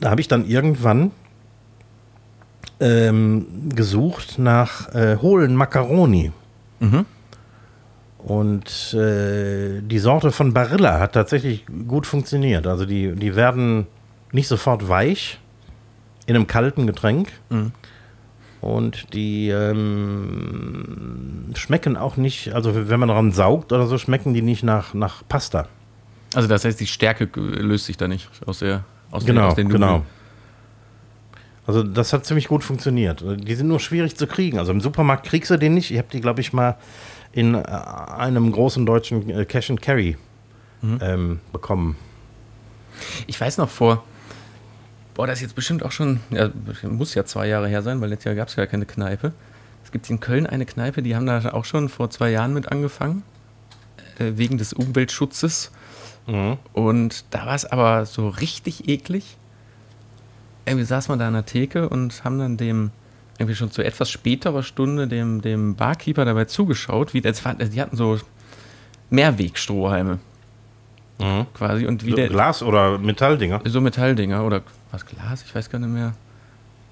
[0.00, 1.12] da habe ich dann irgendwann
[2.82, 6.32] ähm, gesucht nach äh, hohlen Macaroni.
[6.80, 7.06] Mhm.
[8.18, 12.66] Und äh, die Sorte von Barilla hat tatsächlich gut funktioniert.
[12.66, 13.86] Also die, die werden
[14.32, 15.38] nicht sofort weich
[16.26, 17.28] in einem kalten Getränk.
[17.50, 17.72] Mhm.
[18.60, 20.84] Und die ähm,
[21.54, 25.22] schmecken auch nicht, also wenn man daran saugt oder so, schmecken die nicht nach, nach
[25.28, 25.68] Pasta.
[26.34, 29.54] Also das heißt, die Stärke löst sich da nicht aus, der, aus, genau, den, aus
[29.56, 29.80] den Nudeln.
[29.82, 30.04] Genau.
[31.66, 33.22] Also das hat ziemlich gut funktioniert.
[33.22, 34.58] Die sind nur schwierig zu kriegen.
[34.58, 35.90] Also im Supermarkt kriegst du den nicht.
[35.90, 36.76] Ich habe die, glaube ich, mal
[37.32, 40.16] in äh, einem großen deutschen äh, Cash and Carry
[40.82, 40.98] mhm.
[41.00, 41.96] ähm, bekommen.
[43.26, 44.04] Ich weiß noch vor,
[45.14, 46.50] boah, das ist jetzt bestimmt auch schon, ja,
[46.88, 49.32] muss ja zwei Jahre her sein, weil letztes Jahr gab es ja keine Kneipe.
[49.84, 52.70] Es gibt in Köln eine Kneipe, die haben da auch schon vor zwei Jahren mit
[52.70, 53.22] angefangen,
[54.18, 55.70] äh, wegen des Umweltschutzes.
[56.26, 56.58] Mhm.
[56.72, 59.36] Und da war es aber so richtig eklig.
[60.64, 62.90] Irgendwie saß man da an der Theke und haben dann dem,
[63.38, 67.80] irgendwie schon zu etwas späterer Stunde, dem, dem Barkeeper dabei zugeschaut, wie das war, die
[67.80, 68.18] hatten so
[69.10, 70.18] Mehrwegstrohhalme.
[71.18, 71.46] Mhm.
[71.54, 71.86] Quasi.
[71.86, 73.60] Und wie so der, Glas- oder Metalldinger?
[73.64, 76.14] So Metalldinger oder was Glas, ich weiß gar nicht mehr.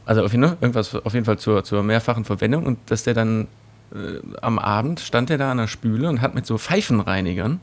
[0.07, 3.15] Also auf jeden, Fall, irgendwas auf jeden Fall zur, zur mehrfachen Verwendung und dass der
[3.15, 3.47] dann
[3.93, 7.61] äh, am Abend stand er da an der Spüle und hat mit so Pfeifenreinigern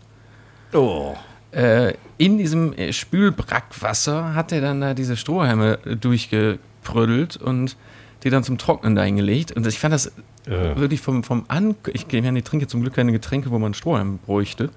[0.74, 1.16] oh.
[1.52, 7.78] Äh, in diesem äh, Spülbrackwasser hat er dann da diese Strohhalme durchgeprüdelt und
[8.24, 9.52] die dann zum Trocknen da hingelegt.
[9.52, 10.08] Und ich fand das
[10.46, 10.76] äh.
[10.76, 11.76] wirklich vom, vom An...
[11.94, 14.70] Ich, ich trinke zum Glück keine Getränke, wo man Strohhalm bräuchte.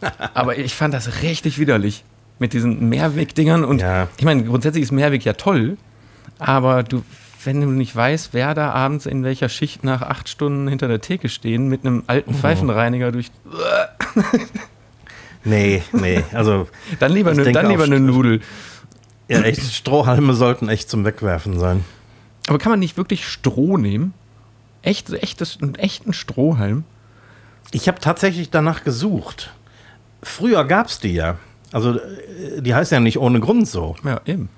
[0.34, 2.04] Aber ich fand das richtig widerlich
[2.38, 3.64] mit diesen Mehrwegdingern.
[3.64, 4.08] Und ja.
[4.18, 5.76] ich meine, grundsätzlich ist Mehrweg ja toll,
[6.38, 7.02] aber du,
[7.44, 11.00] wenn du nicht weißt, wer da abends in welcher Schicht nach acht Stunden hinter der
[11.00, 12.38] Theke stehen mit einem alten oh.
[12.38, 13.30] Pfeifenreiniger durch.
[15.46, 16.68] nee, nee, also.
[16.98, 18.40] dann lieber, ne, dann lieber eine Nudel.
[19.28, 21.84] Ja, echt, Strohhalme sollten echt zum Wegwerfen sein.
[22.48, 24.14] Aber kann man nicht wirklich Stroh nehmen?
[24.82, 26.84] Echt, echtes, einen echten Strohhalm?
[27.72, 29.52] Ich habe tatsächlich danach gesucht.
[30.22, 31.38] Früher gab es die ja.
[31.72, 33.96] Also äh, die heißt ja nicht ohne Grund so.
[34.04, 34.48] Ja, eben.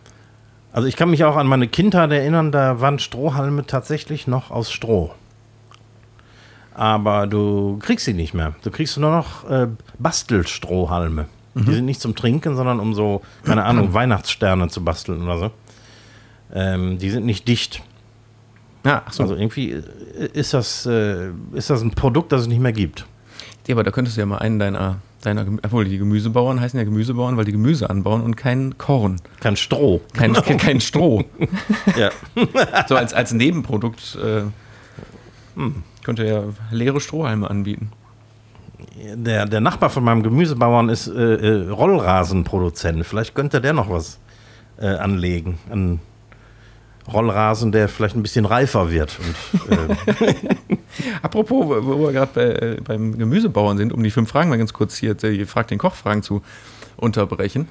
[0.73, 4.71] Also ich kann mich auch an meine Kindheit erinnern, da waren Strohhalme tatsächlich noch aus
[4.71, 5.15] Stroh.
[6.79, 8.55] Aber du kriegst sie nicht mehr.
[8.63, 9.67] Du kriegst nur noch äh,
[9.99, 11.27] Bastelstrohhalme.
[11.55, 11.65] Mhm.
[11.65, 15.51] Die sind nicht zum Trinken, sondern um so, keine Ahnung, Weihnachtssterne zu basteln oder so.
[16.55, 17.83] Ähm, die sind nicht dicht.
[18.85, 19.25] Ja, ach so.
[19.25, 19.83] Also irgendwie äh,
[20.33, 23.07] ist das, äh, ist das ein Produkt, das es nicht mehr gibt.
[23.67, 26.85] Ja, aber da könntest du ja mal einen deiner deiner, obwohl die Gemüsebauern heißen ja
[26.85, 29.21] Gemüsebauern, weil die Gemüse anbauen und kein Korn.
[29.41, 30.01] Kein Stroh.
[30.13, 31.25] Kein, kein Stroh.
[31.97, 32.11] ja.
[32.89, 34.43] so als, als Nebenprodukt äh,
[35.57, 35.83] hm.
[36.09, 37.93] Könnte er leere Strohhalme anbieten.
[39.15, 43.05] Der, der Nachbar von meinem Gemüsebauern ist äh, äh, Rollrasenproduzent.
[43.05, 44.19] Vielleicht könnte der noch was
[44.79, 46.01] äh, anlegen an
[47.13, 49.19] Rollrasen, der vielleicht ein bisschen reifer wird.
[49.19, 50.35] Und, äh
[51.23, 54.73] Apropos, wo wir gerade bei, äh, beim Gemüsebauern sind, um die fünf Fragen mal ganz
[54.73, 56.41] kurz hier, die Frag den Kochfragen zu
[56.97, 57.69] unterbrechen.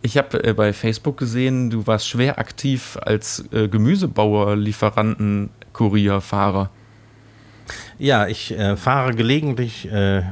[0.00, 6.20] Ich habe äh, bei Facebook gesehen, du warst schwer aktiv als äh, Gemüsebauer, Lieferanten, Kurier,
[6.20, 6.70] Fahrer.
[7.98, 10.22] Ja, ich äh, fahre gelegentlich, äh,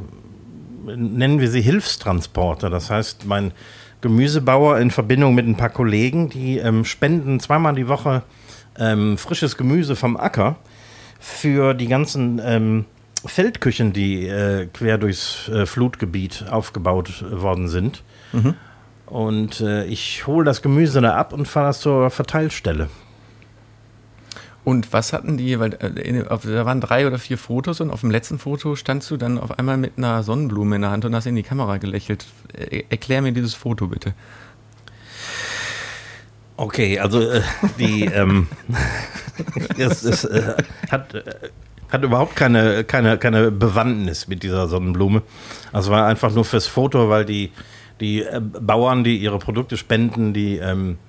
[0.85, 2.71] nennen wir sie Hilfstransporter.
[2.71, 3.53] Das heißt, mein
[4.01, 8.23] Gemüsebauer in Verbindung mit ein paar Kollegen, die ähm, spenden zweimal die Woche
[8.79, 10.57] ähm, frisches Gemüse vom Acker
[11.19, 12.85] für die ganzen ähm,
[13.25, 18.05] Feldküchen, die äh, quer durchs äh, Flutgebiet aufgebaut worden sind.
[18.33, 18.55] Mhm.
[19.07, 22.89] Und äh, ich hole das Gemüse da ab und fahre das zur Verteilstelle.
[24.69, 28.11] Und was hatten die, weil äh, da waren drei oder vier Fotos und auf dem
[28.11, 31.25] letzten Foto standst du dann auf einmal mit einer Sonnenblume in der Hand und hast
[31.25, 32.27] in die Kamera gelächelt.
[32.53, 34.13] Äh, erklär mir dieses Foto bitte.
[36.59, 37.41] Okay, also äh,
[37.79, 38.47] die ähm,
[39.79, 40.53] es, es äh,
[40.91, 41.23] hat, äh,
[41.89, 45.23] hat überhaupt keine, keine, keine Bewandtnis mit dieser Sonnenblume.
[45.73, 47.53] Also war einfach nur fürs Foto, weil die,
[48.03, 51.08] die äh, Bauern, die ihre Produkte spenden, die ähm, äh,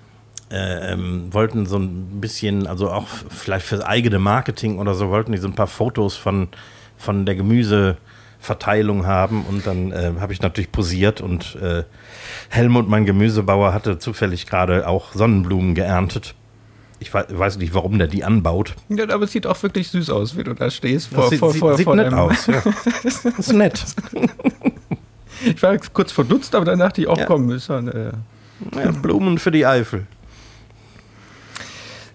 [0.51, 5.38] ähm, wollten so ein bisschen, also auch vielleicht fürs eigene Marketing oder so, wollten die
[5.38, 6.47] so ein paar Fotos von,
[6.97, 11.83] von der Gemüseverteilung haben und dann äh, habe ich natürlich posiert und äh,
[12.49, 16.35] Helmut, mein Gemüsebauer, hatte zufällig gerade auch Sonnenblumen geerntet.
[17.01, 18.75] Ich weiß nicht, warum der die anbaut.
[18.89, 21.07] Ja, aber es sieht auch wirklich süß aus, wie du da stehst.
[21.07, 22.47] Vor, sieht, vor, vor, sieht vor nett aus.
[22.47, 22.62] Ja.
[23.03, 23.85] Das ist nett.
[25.45, 27.25] Ich war kurz verdutzt, aber dann dachte ich auch, ja.
[27.25, 28.12] komm, ist dann, äh
[28.75, 30.05] ja, Blumen für die Eifel.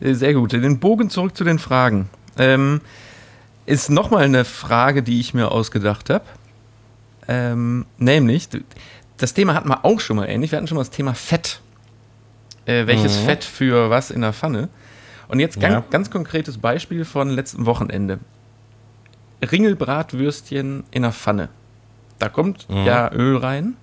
[0.05, 0.53] Äh, sehr gut.
[0.53, 2.09] Den Bogen zurück zu den Fragen.
[2.39, 2.81] Ähm,
[3.67, 6.25] ist nochmal eine Frage, die ich mir ausgedacht habe.
[7.27, 8.49] Ähm, nämlich,
[9.17, 10.53] das Thema hatten wir auch schon mal ähnlich.
[10.53, 11.61] Wir hatten schon mal das Thema Fett.
[12.67, 13.25] Äh, welches mhm.
[13.25, 14.69] Fett für was in der Pfanne?
[15.29, 15.85] Und jetzt ganz, ja.
[15.91, 18.19] ganz konkretes Beispiel von letzten Wochenende.
[19.43, 21.49] Ringelbratwürstchen in der Pfanne.
[22.19, 22.85] Da kommt mhm.
[22.85, 23.77] ja Öl rein.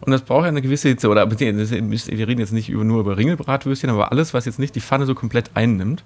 [0.00, 1.08] Und das braucht ja eine gewisse Hitze.
[1.08, 4.80] Oder wir reden jetzt nicht über, nur über Ringelbratwürstchen, aber alles, was jetzt nicht die
[4.80, 6.04] Pfanne so komplett einnimmt.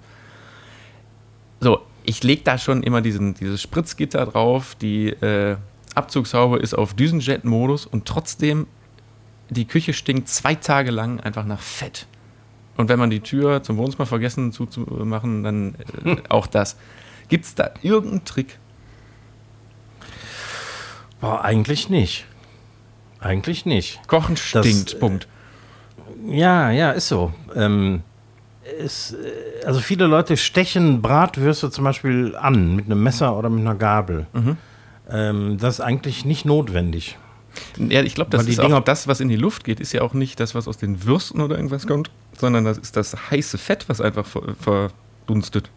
[1.60, 4.74] So, ich lege da schon immer diesen, dieses Spritzgitter drauf.
[4.80, 5.56] Die äh,
[5.94, 8.66] Abzugshaube ist auf Düsenjet-Modus und trotzdem,
[9.50, 12.06] die Küche stinkt zwei Tage lang einfach nach Fett.
[12.76, 15.74] Und wenn man die Tür zum Wohnzimmer vergessen zuzumachen, dann
[16.04, 16.76] äh, auch das.
[17.28, 18.58] Gibt es da irgendeinen Trick?
[21.20, 22.24] Boah, eigentlich nicht.
[23.20, 24.00] Eigentlich nicht.
[24.06, 25.28] Kochen stinkt, das, Punkt.
[26.26, 27.32] Ja, ja, ist so.
[27.54, 28.02] Ähm,
[28.78, 33.60] ist, äh, also viele Leute stechen Bratwürste zum Beispiel an mit einem Messer oder mit
[33.60, 34.26] einer Gabel.
[34.32, 34.56] Mhm.
[35.10, 37.18] Ähm, das ist eigentlich nicht notwendig.
[37.78, 40.02] Ja, ich glaube, das ist Dinger auch das, was in die Luft geht, ist ja
[40.02, 43.58] auch nicht das, was aus den Würsten oder irgendwas kommt, sondern das ist das heiße
[43.58, 44.24] Fett, was einfach
[44.60, 45.68] verdunstet.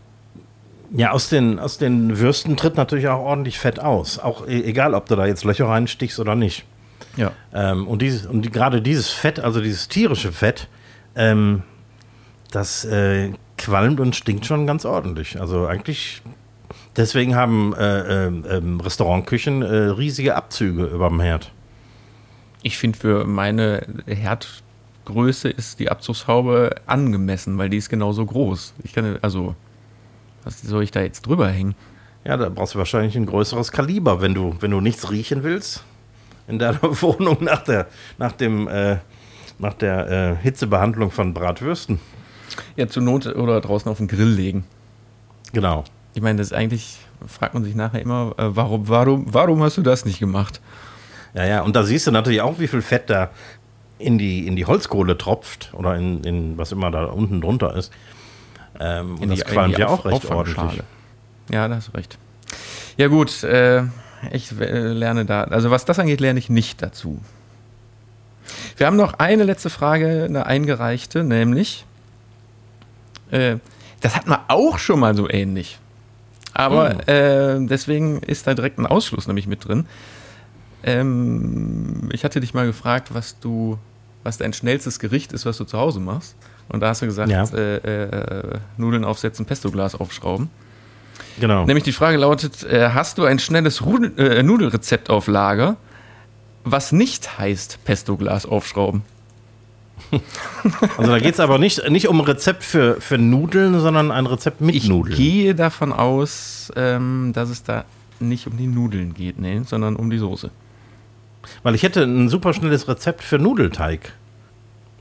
[0.95, 4.19] Ja, aus den, aus den Würsten tritt natürlich auch ordentlich Fett aus.
[4.19, 6.65] Auch e-, egal, ob du da jetzt Löcher reinstichst oder nicht.
[7.17, 7.31] Ja.
[7.53, 10.67] Ähm, und dieses, und die, gerade dieses Fett, also dieses tierische Fett,
[11.15, 11.63] ähm,
[12.51, 15.39] das äh, qualmt und stinkt schon ganz ordentlich.
[15.39, 16.21] Also eigentlich,
[16.95, 21.51] deswegen haben äh, äh, Restaurantküchen äh, riesige Abzüge über dem Herd.
[22.61, 28.73] Ich finde, für meine Herdgröße ist die Abzugshaube angemessen, weil die ist genauso groß.
[28.83, 29.55] Ich kann, also,
[30.43, 31.75] was soll ich da jetzt drüber hängen?
[32.23, 35.83] Ja, da brauchst du wahrscheinlich ein größeres Kaliber, wenn du, wenn du nichts riechen willst
[36.47, 38.97] in deiner Wohnung nach der, nach dem, äh,
[39.59, 41.99] nach der äh, Hitzebehandlung von Bratwürsten.
[42.75, 44.65] Ja, zur Not oder draußen auf den Grill legen.
[45.53, 45.83] Genau.
[46.13, 49.77] Ich meine, das ist eigentlich, fragt man sich nachher immer, äh, warum, warum, warum hast
[49.77, 50.61] du das nicht gemacht?
[51.33, 53.31] Ja, ja, und da siehst du natürlich auch, wie viel Fett da
[53.97, 57.91] in die, in die Holzkohle tropft oder in, in was immer da unten drunter ist.
[58.79, 60.83] Ähm, und das qualmt ja auch recht ordentlich.
[61.49, 62.17] Ja, da hast du recht.
[62.97, 63.83] Ja, gut, äh,
[64.31, 67.19] ich äh, lerne da, also was das angeht, lerne ich nicht dazu.
[68.77, 71.85] Wir haben noch eine letzte Frage, eine eingereichte, nämlich,
[73.31, 73.57] äh,
[74.01, 75.79] das hatten wir auch schon mal so ähnlich.
[76.53, 77.11] Aber oh.
[77.11, 79.87] äh, deswegen ist da direkt ein Ausschluss nämlich mit drin.
[80.83, 83.79] Ähm, ich hatte dich mal gefragt, was du,
[84.23, 86.35] was dein schnellstes Gericht ist, was du zu Hause machst.
[86.69, 87.43] Und da hast du gesagt, ja.
[87.53, 90.49] äh, äh, Nudeln aufsetzen, Pesto-Glas aufschrauben.
[91.39, 91.65] Genau.
[91.65, 95.77] Nämlich die Frage lautet: äh, Hast du ein schnelles Rudel, äh, Nudelrezept auf Lager,
[96.63, 99.03] was nicht heißt Pesto-Glas aufschrauben?
[100.97, 104.25] Also da geht es aber nicht, nicht um ein Rezept für, für Nudeln, sondern ein
[104.25, 105.13] Rezept mit ich Nudeln.
[105.13, 107.85] Ich gehe davon aus, ähm, dass es da
[108.19, 110.51] nicht um die Nudeln geht, nee, sondern um die Soße.
[111.63, 114.13] Weil ich hätte ein super schnelles Rezept für Nudelteig.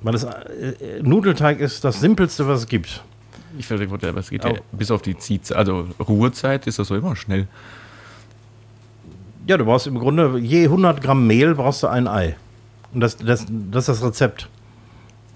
[0.02, 3.02] Weil es, äh, äh Nudelteig ist das Simpelste, was es gibt.
[3.58, 6.96] Ich verstehe, aber es geht ja bis auf die Ziehzeit, also Ruhezeit ist das so
[6.96, 7.46] immer schnell.
[9.46, 12.36] Ja, du brauchst im Grunde je 100 Gramm Mehl brauchst du ein Ei.
[12.94, 14.48] Und das, das, das ist das Rezept.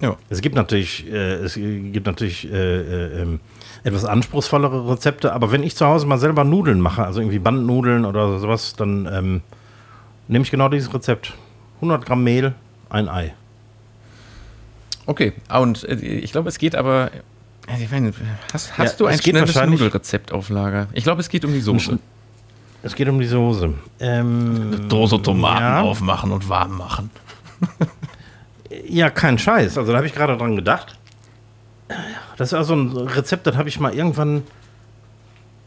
[0.01, 0.17] Ja.
[0.29, 3.39] Es gibt natürlich, äh, es gibt natürlich äh, äh,
[3.83, 8.05] etwas anspruchsvollere Rezepte, aber wenn ich zu Hause mal selber Nudeln mache, also irgendwie Bandnudeln
[8.05, 9.41] oder sowas, dann ähm,
[10.29, 11.35] nehme ich genau dieses Rezept.
[11.77, 12.55] 100 Gramm Mehl,
[12.91, 13.35] ein Ei.
[15.07, 17.11] Okay, und äh, ich glaube, es geht aber
[17.79, 18.13] ich meine,
[18.53, 20.89] hast, hast ja, du ein schnelles Nudelrezept auf Lager?
[20.93, 21.99] Ich glaube, es geht um die Soße.
[22.83, 23.75] Es geht um die Soße.
[23.99, 25.81] Ähm, Dose Tomaten ja.
[25.81, 27.11] aufmachen und warm machen.
[28.89, 29.77] ja, kein Scheiß.
[29.77, 30.97] Also da habe ich gerade dran gedacht.
[32.37, 34.43] Das ist also ein Rezept, das habe ich mal irgendwann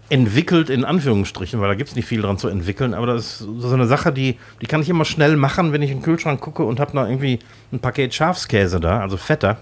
[0.09, 3.47] entwickelt, in Anführungsstrichen, weil da gibt es nicht viel dran zu entwickeln, aber das ist
[3.59, 6.41] so eine Sache, die, die kann ich immer schnell machen, wenn ich in den Kühlschrank
[6.41, 7.39] gucke und habe noch irgendwie
[7.71, 9.57] ein Paket Schafskäse da, also fetter,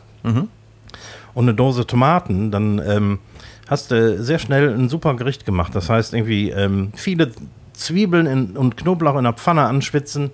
[1.38, 3.20] und eine Dose Tomaten, dann ähm,
[3.68, 5.76] hast du sehr schnell ein super Gericht gemacht.
[5.76, 7.32] Das heißt, irgendwie ähm, viele
[7.74, 10.32] Zwiebeln in, und Knoblauch in der Pfanne anschwitzen,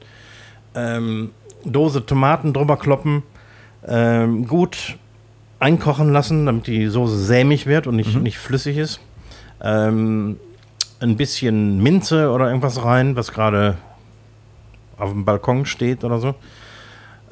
[0.76, 1.32] ähm,
[1.66, 3.24] Dose Tomaten drüber kloppen,
[3.86, 4.98] ähm, gut
[5.60, 9.02] einkochen lassen, damit die Soße sämig wird und nicht, nicht flüssig ist.
[9.62, 10.38] Ähm,
[11.02, 13.78] ein bisschen Minze oder irgendwas rein, was gerade
[14.98, 16.34] auf dem Balkon steht oder so.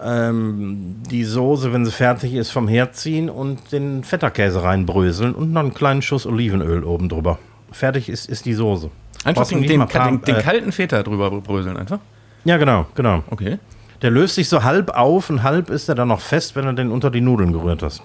[0.04, 5.54] Ähm, die Soße, wenn sie fertig ist, vom Herd ziehen und den Fetterkäse reinbröseln und
[5.54, 7.38] noch einen kleinen Schuss Olivenöl oben drüber.
[7.72, 8.90] Fertig ist, ist die Soße.
[9.24, 12.00] Einfach den, den, paar- den, den äh, kalten Feta drüber bröseln einfach.
[12.46, 13.24] Ja, genau, genau.
[13.30, 13.60] Okay.
[14.02, 16.74] Der löst sich so halb auf und halb ist er dann noch fest, wenn du
[16.74, 18.02] den unter die Nudeln gerührt hast.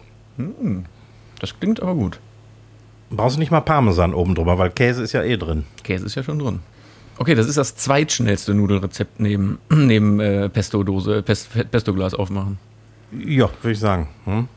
[1.40, 2.20] Das klingt aber gut.
[3.08, 5.64] Brauchst du nicht mal Parmesan oben drüber, weil Käse ist ja eh drin.
[5.84, 6.60] Käse ist ja schon drin.
[7.18, 12.58] Okay, das ist das zweitschnellste Nudelrezept neben, neben äh, Pesto-Dose, Pest, Pesto-Glas aufmachen.
[13.12, 14.08] Ja, würde ich sagen.
[14.24, 14.48] Hm?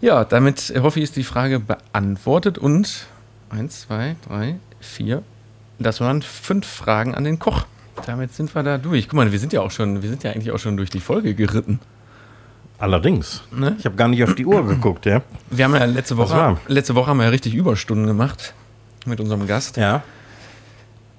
[0.00, 3.06] Ja, damit hoffe ich, ist die Frage beantwortet und
[3.50, 5.22] eins, zwei, drei, vier.
[5.78, 7.66] Das waren fünf Fragen an den Koch.
[8.06, 9.08] Damit sind wir da durch.
[9.08, 11.00] Guck mal, wir sind ja auch schon, wir sind ja eigentlich auch schon durch die
[11.00, 11.80] Folge geritten.
[12.78, 13.42] Allerdings.
[13.50, 13.76] Ne?
[13.78, 15.20] Ich habe gar nicht auf die Uhr geguckt, ja.
[15.50, 18.54] Wir haben ja letzte Woche, letzte Woche haben wir ja richtig Überstunden gemacht
[19.04, 19.76] mit unserem Gast.
[19.76, 20.02] Ja.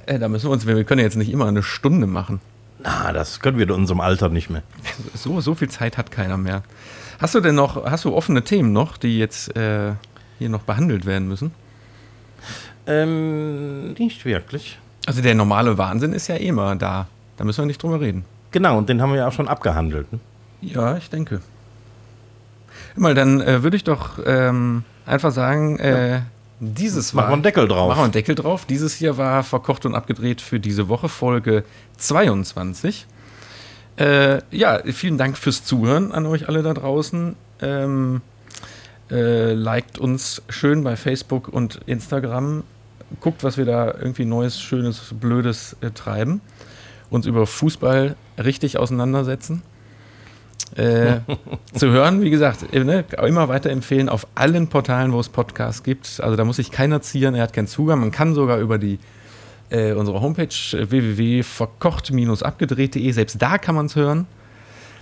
[0.05, 2.39] Äh, da müssen wir uns, wir können ja jetzt nicht immer eine Stunde machen.
[2.83, 4.63] Na, das können wir in unserem Alter nicht mehr.
[5.13, 6.63] So, so viel Zeit hat keiner mehr.
[7.19, 9.93] Hast du denn noch, hast du offene Themen noch, die jetzt äh,
[10.39, 11.51] hier noch behandelt werden müssen?
[12.87, 14.79] Ähm, nicht wirklich.
[15.05, 17.07] Also der normale Wahnsinn ist ja eh immer da.
[17.37, 18.25] Da müssen wir nicht drüber reden.
[18.51, 20.11] Genau, und den haben wir ja auch schon abgehandelt.
[20.11, 20.19] Ne?
[20.61, 21.41] Ja, ich denke.
[22.95, 26.21] Mal, dann äh, würde ich doch ähm, einfach sagen, äh,
[26.63, 27.89] dieses Machen wir einen Deckel drauf.
[27.89, 28.65] Machen wir einen Deckel drauf.
[28.65, 31.63] Dieses hier war verkocht und abgedreht für diese Woche, Folge
[31.97, 33.07] 22.
[33.97, 37.35] Äh, ja, vielen Dank fürs Zuhören an euch alle da draußen.
[37.61, 38.21] Ähm,
[39.09, 42.63] äh, liked uns schön bei Facebook und Instagram.
[43.19, 46.41] Guckt, was wir da irgendwie Neues, Schönes, Blödes äh, treiben.
[47.09, 49.63] Uns über Fußball richtig auseinandersetzen.
[50.75, 51.19] Äh,
[51.73, 56.19] zu hören, wie gesagt, ne, immer weiterempfehlen auf allen Portalen, wo es Podcasts gibt.
[56.21, 57.99] Also da muss sich keiner zieren, er hat keinen Zugang.
[57.99, 58.99] Man kann sogar über die
[59.69, 64.27] äh, unsere Homepage äh, www.verkocht-abgedreht.de, selbst da kann man es hören.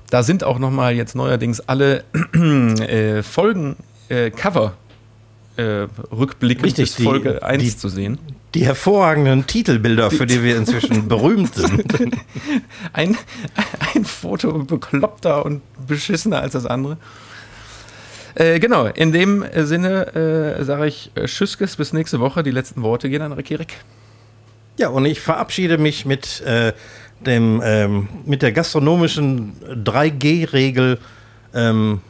[0.10, 2.04] Da sind auch nochmal jetzt neuerdings alle
[2.34, 3.76] äh, Folgen,
[4.10, 4.74] äh, Cover,
[5.58, 8.18] Rückblicke bis Folge 1 die- zu sehen.
[8.56, 11.94] Die hervorragenden Titelbilder, für die wir inzwischen berühmt sind.
[12.94, 13.16] Ein,
[13.94, 16.98] ein Foto bekloppter und beschissener als das andere.
[18.36, 22.42] Äh, genau, in dem Sinne äh, sage ich äh, Tschüsskes bis nächste Woche.
[22.42, 23.78] Die letzten Worte gehen an Ricky Rick.
[24.78, 26.74] Ja, und ich verabschiede mich mit, äh,
[27.26, 31.00] dem, ähm, mit der gastronomischen 3G-Regel:
[31.54, 32.02] ähm,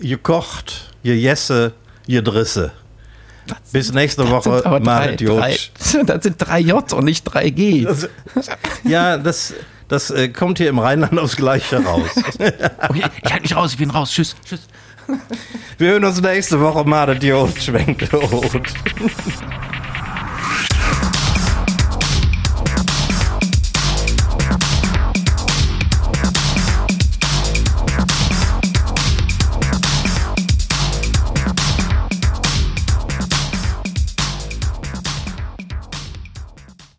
[0.00, 1.72] gekocht, jesse,
[3.46, 3.72] gedrisse.
[3.72, 5.70] Bis nächste Woche, Marit Jotsch.
[6.06, 7.84] das sind 3 J und nicht 3G.
[7.84, 8.08] Das,
[8.84, 9.54] ja, das,
[9.88, 12.10] das äh, kommt hier im Rheinland aufs Gleiche raus.
[12.88, 14.10] Okay, ich halte mich raus, ich bin raus.
[14.10, 14.36] Tschüss.
[14.44, 14.60] Tschüss.
[15.78, 17.62] Wir hören uns nächste Woche, Marit Jotsch.
[17.62, 18.52] Schwenkt rot.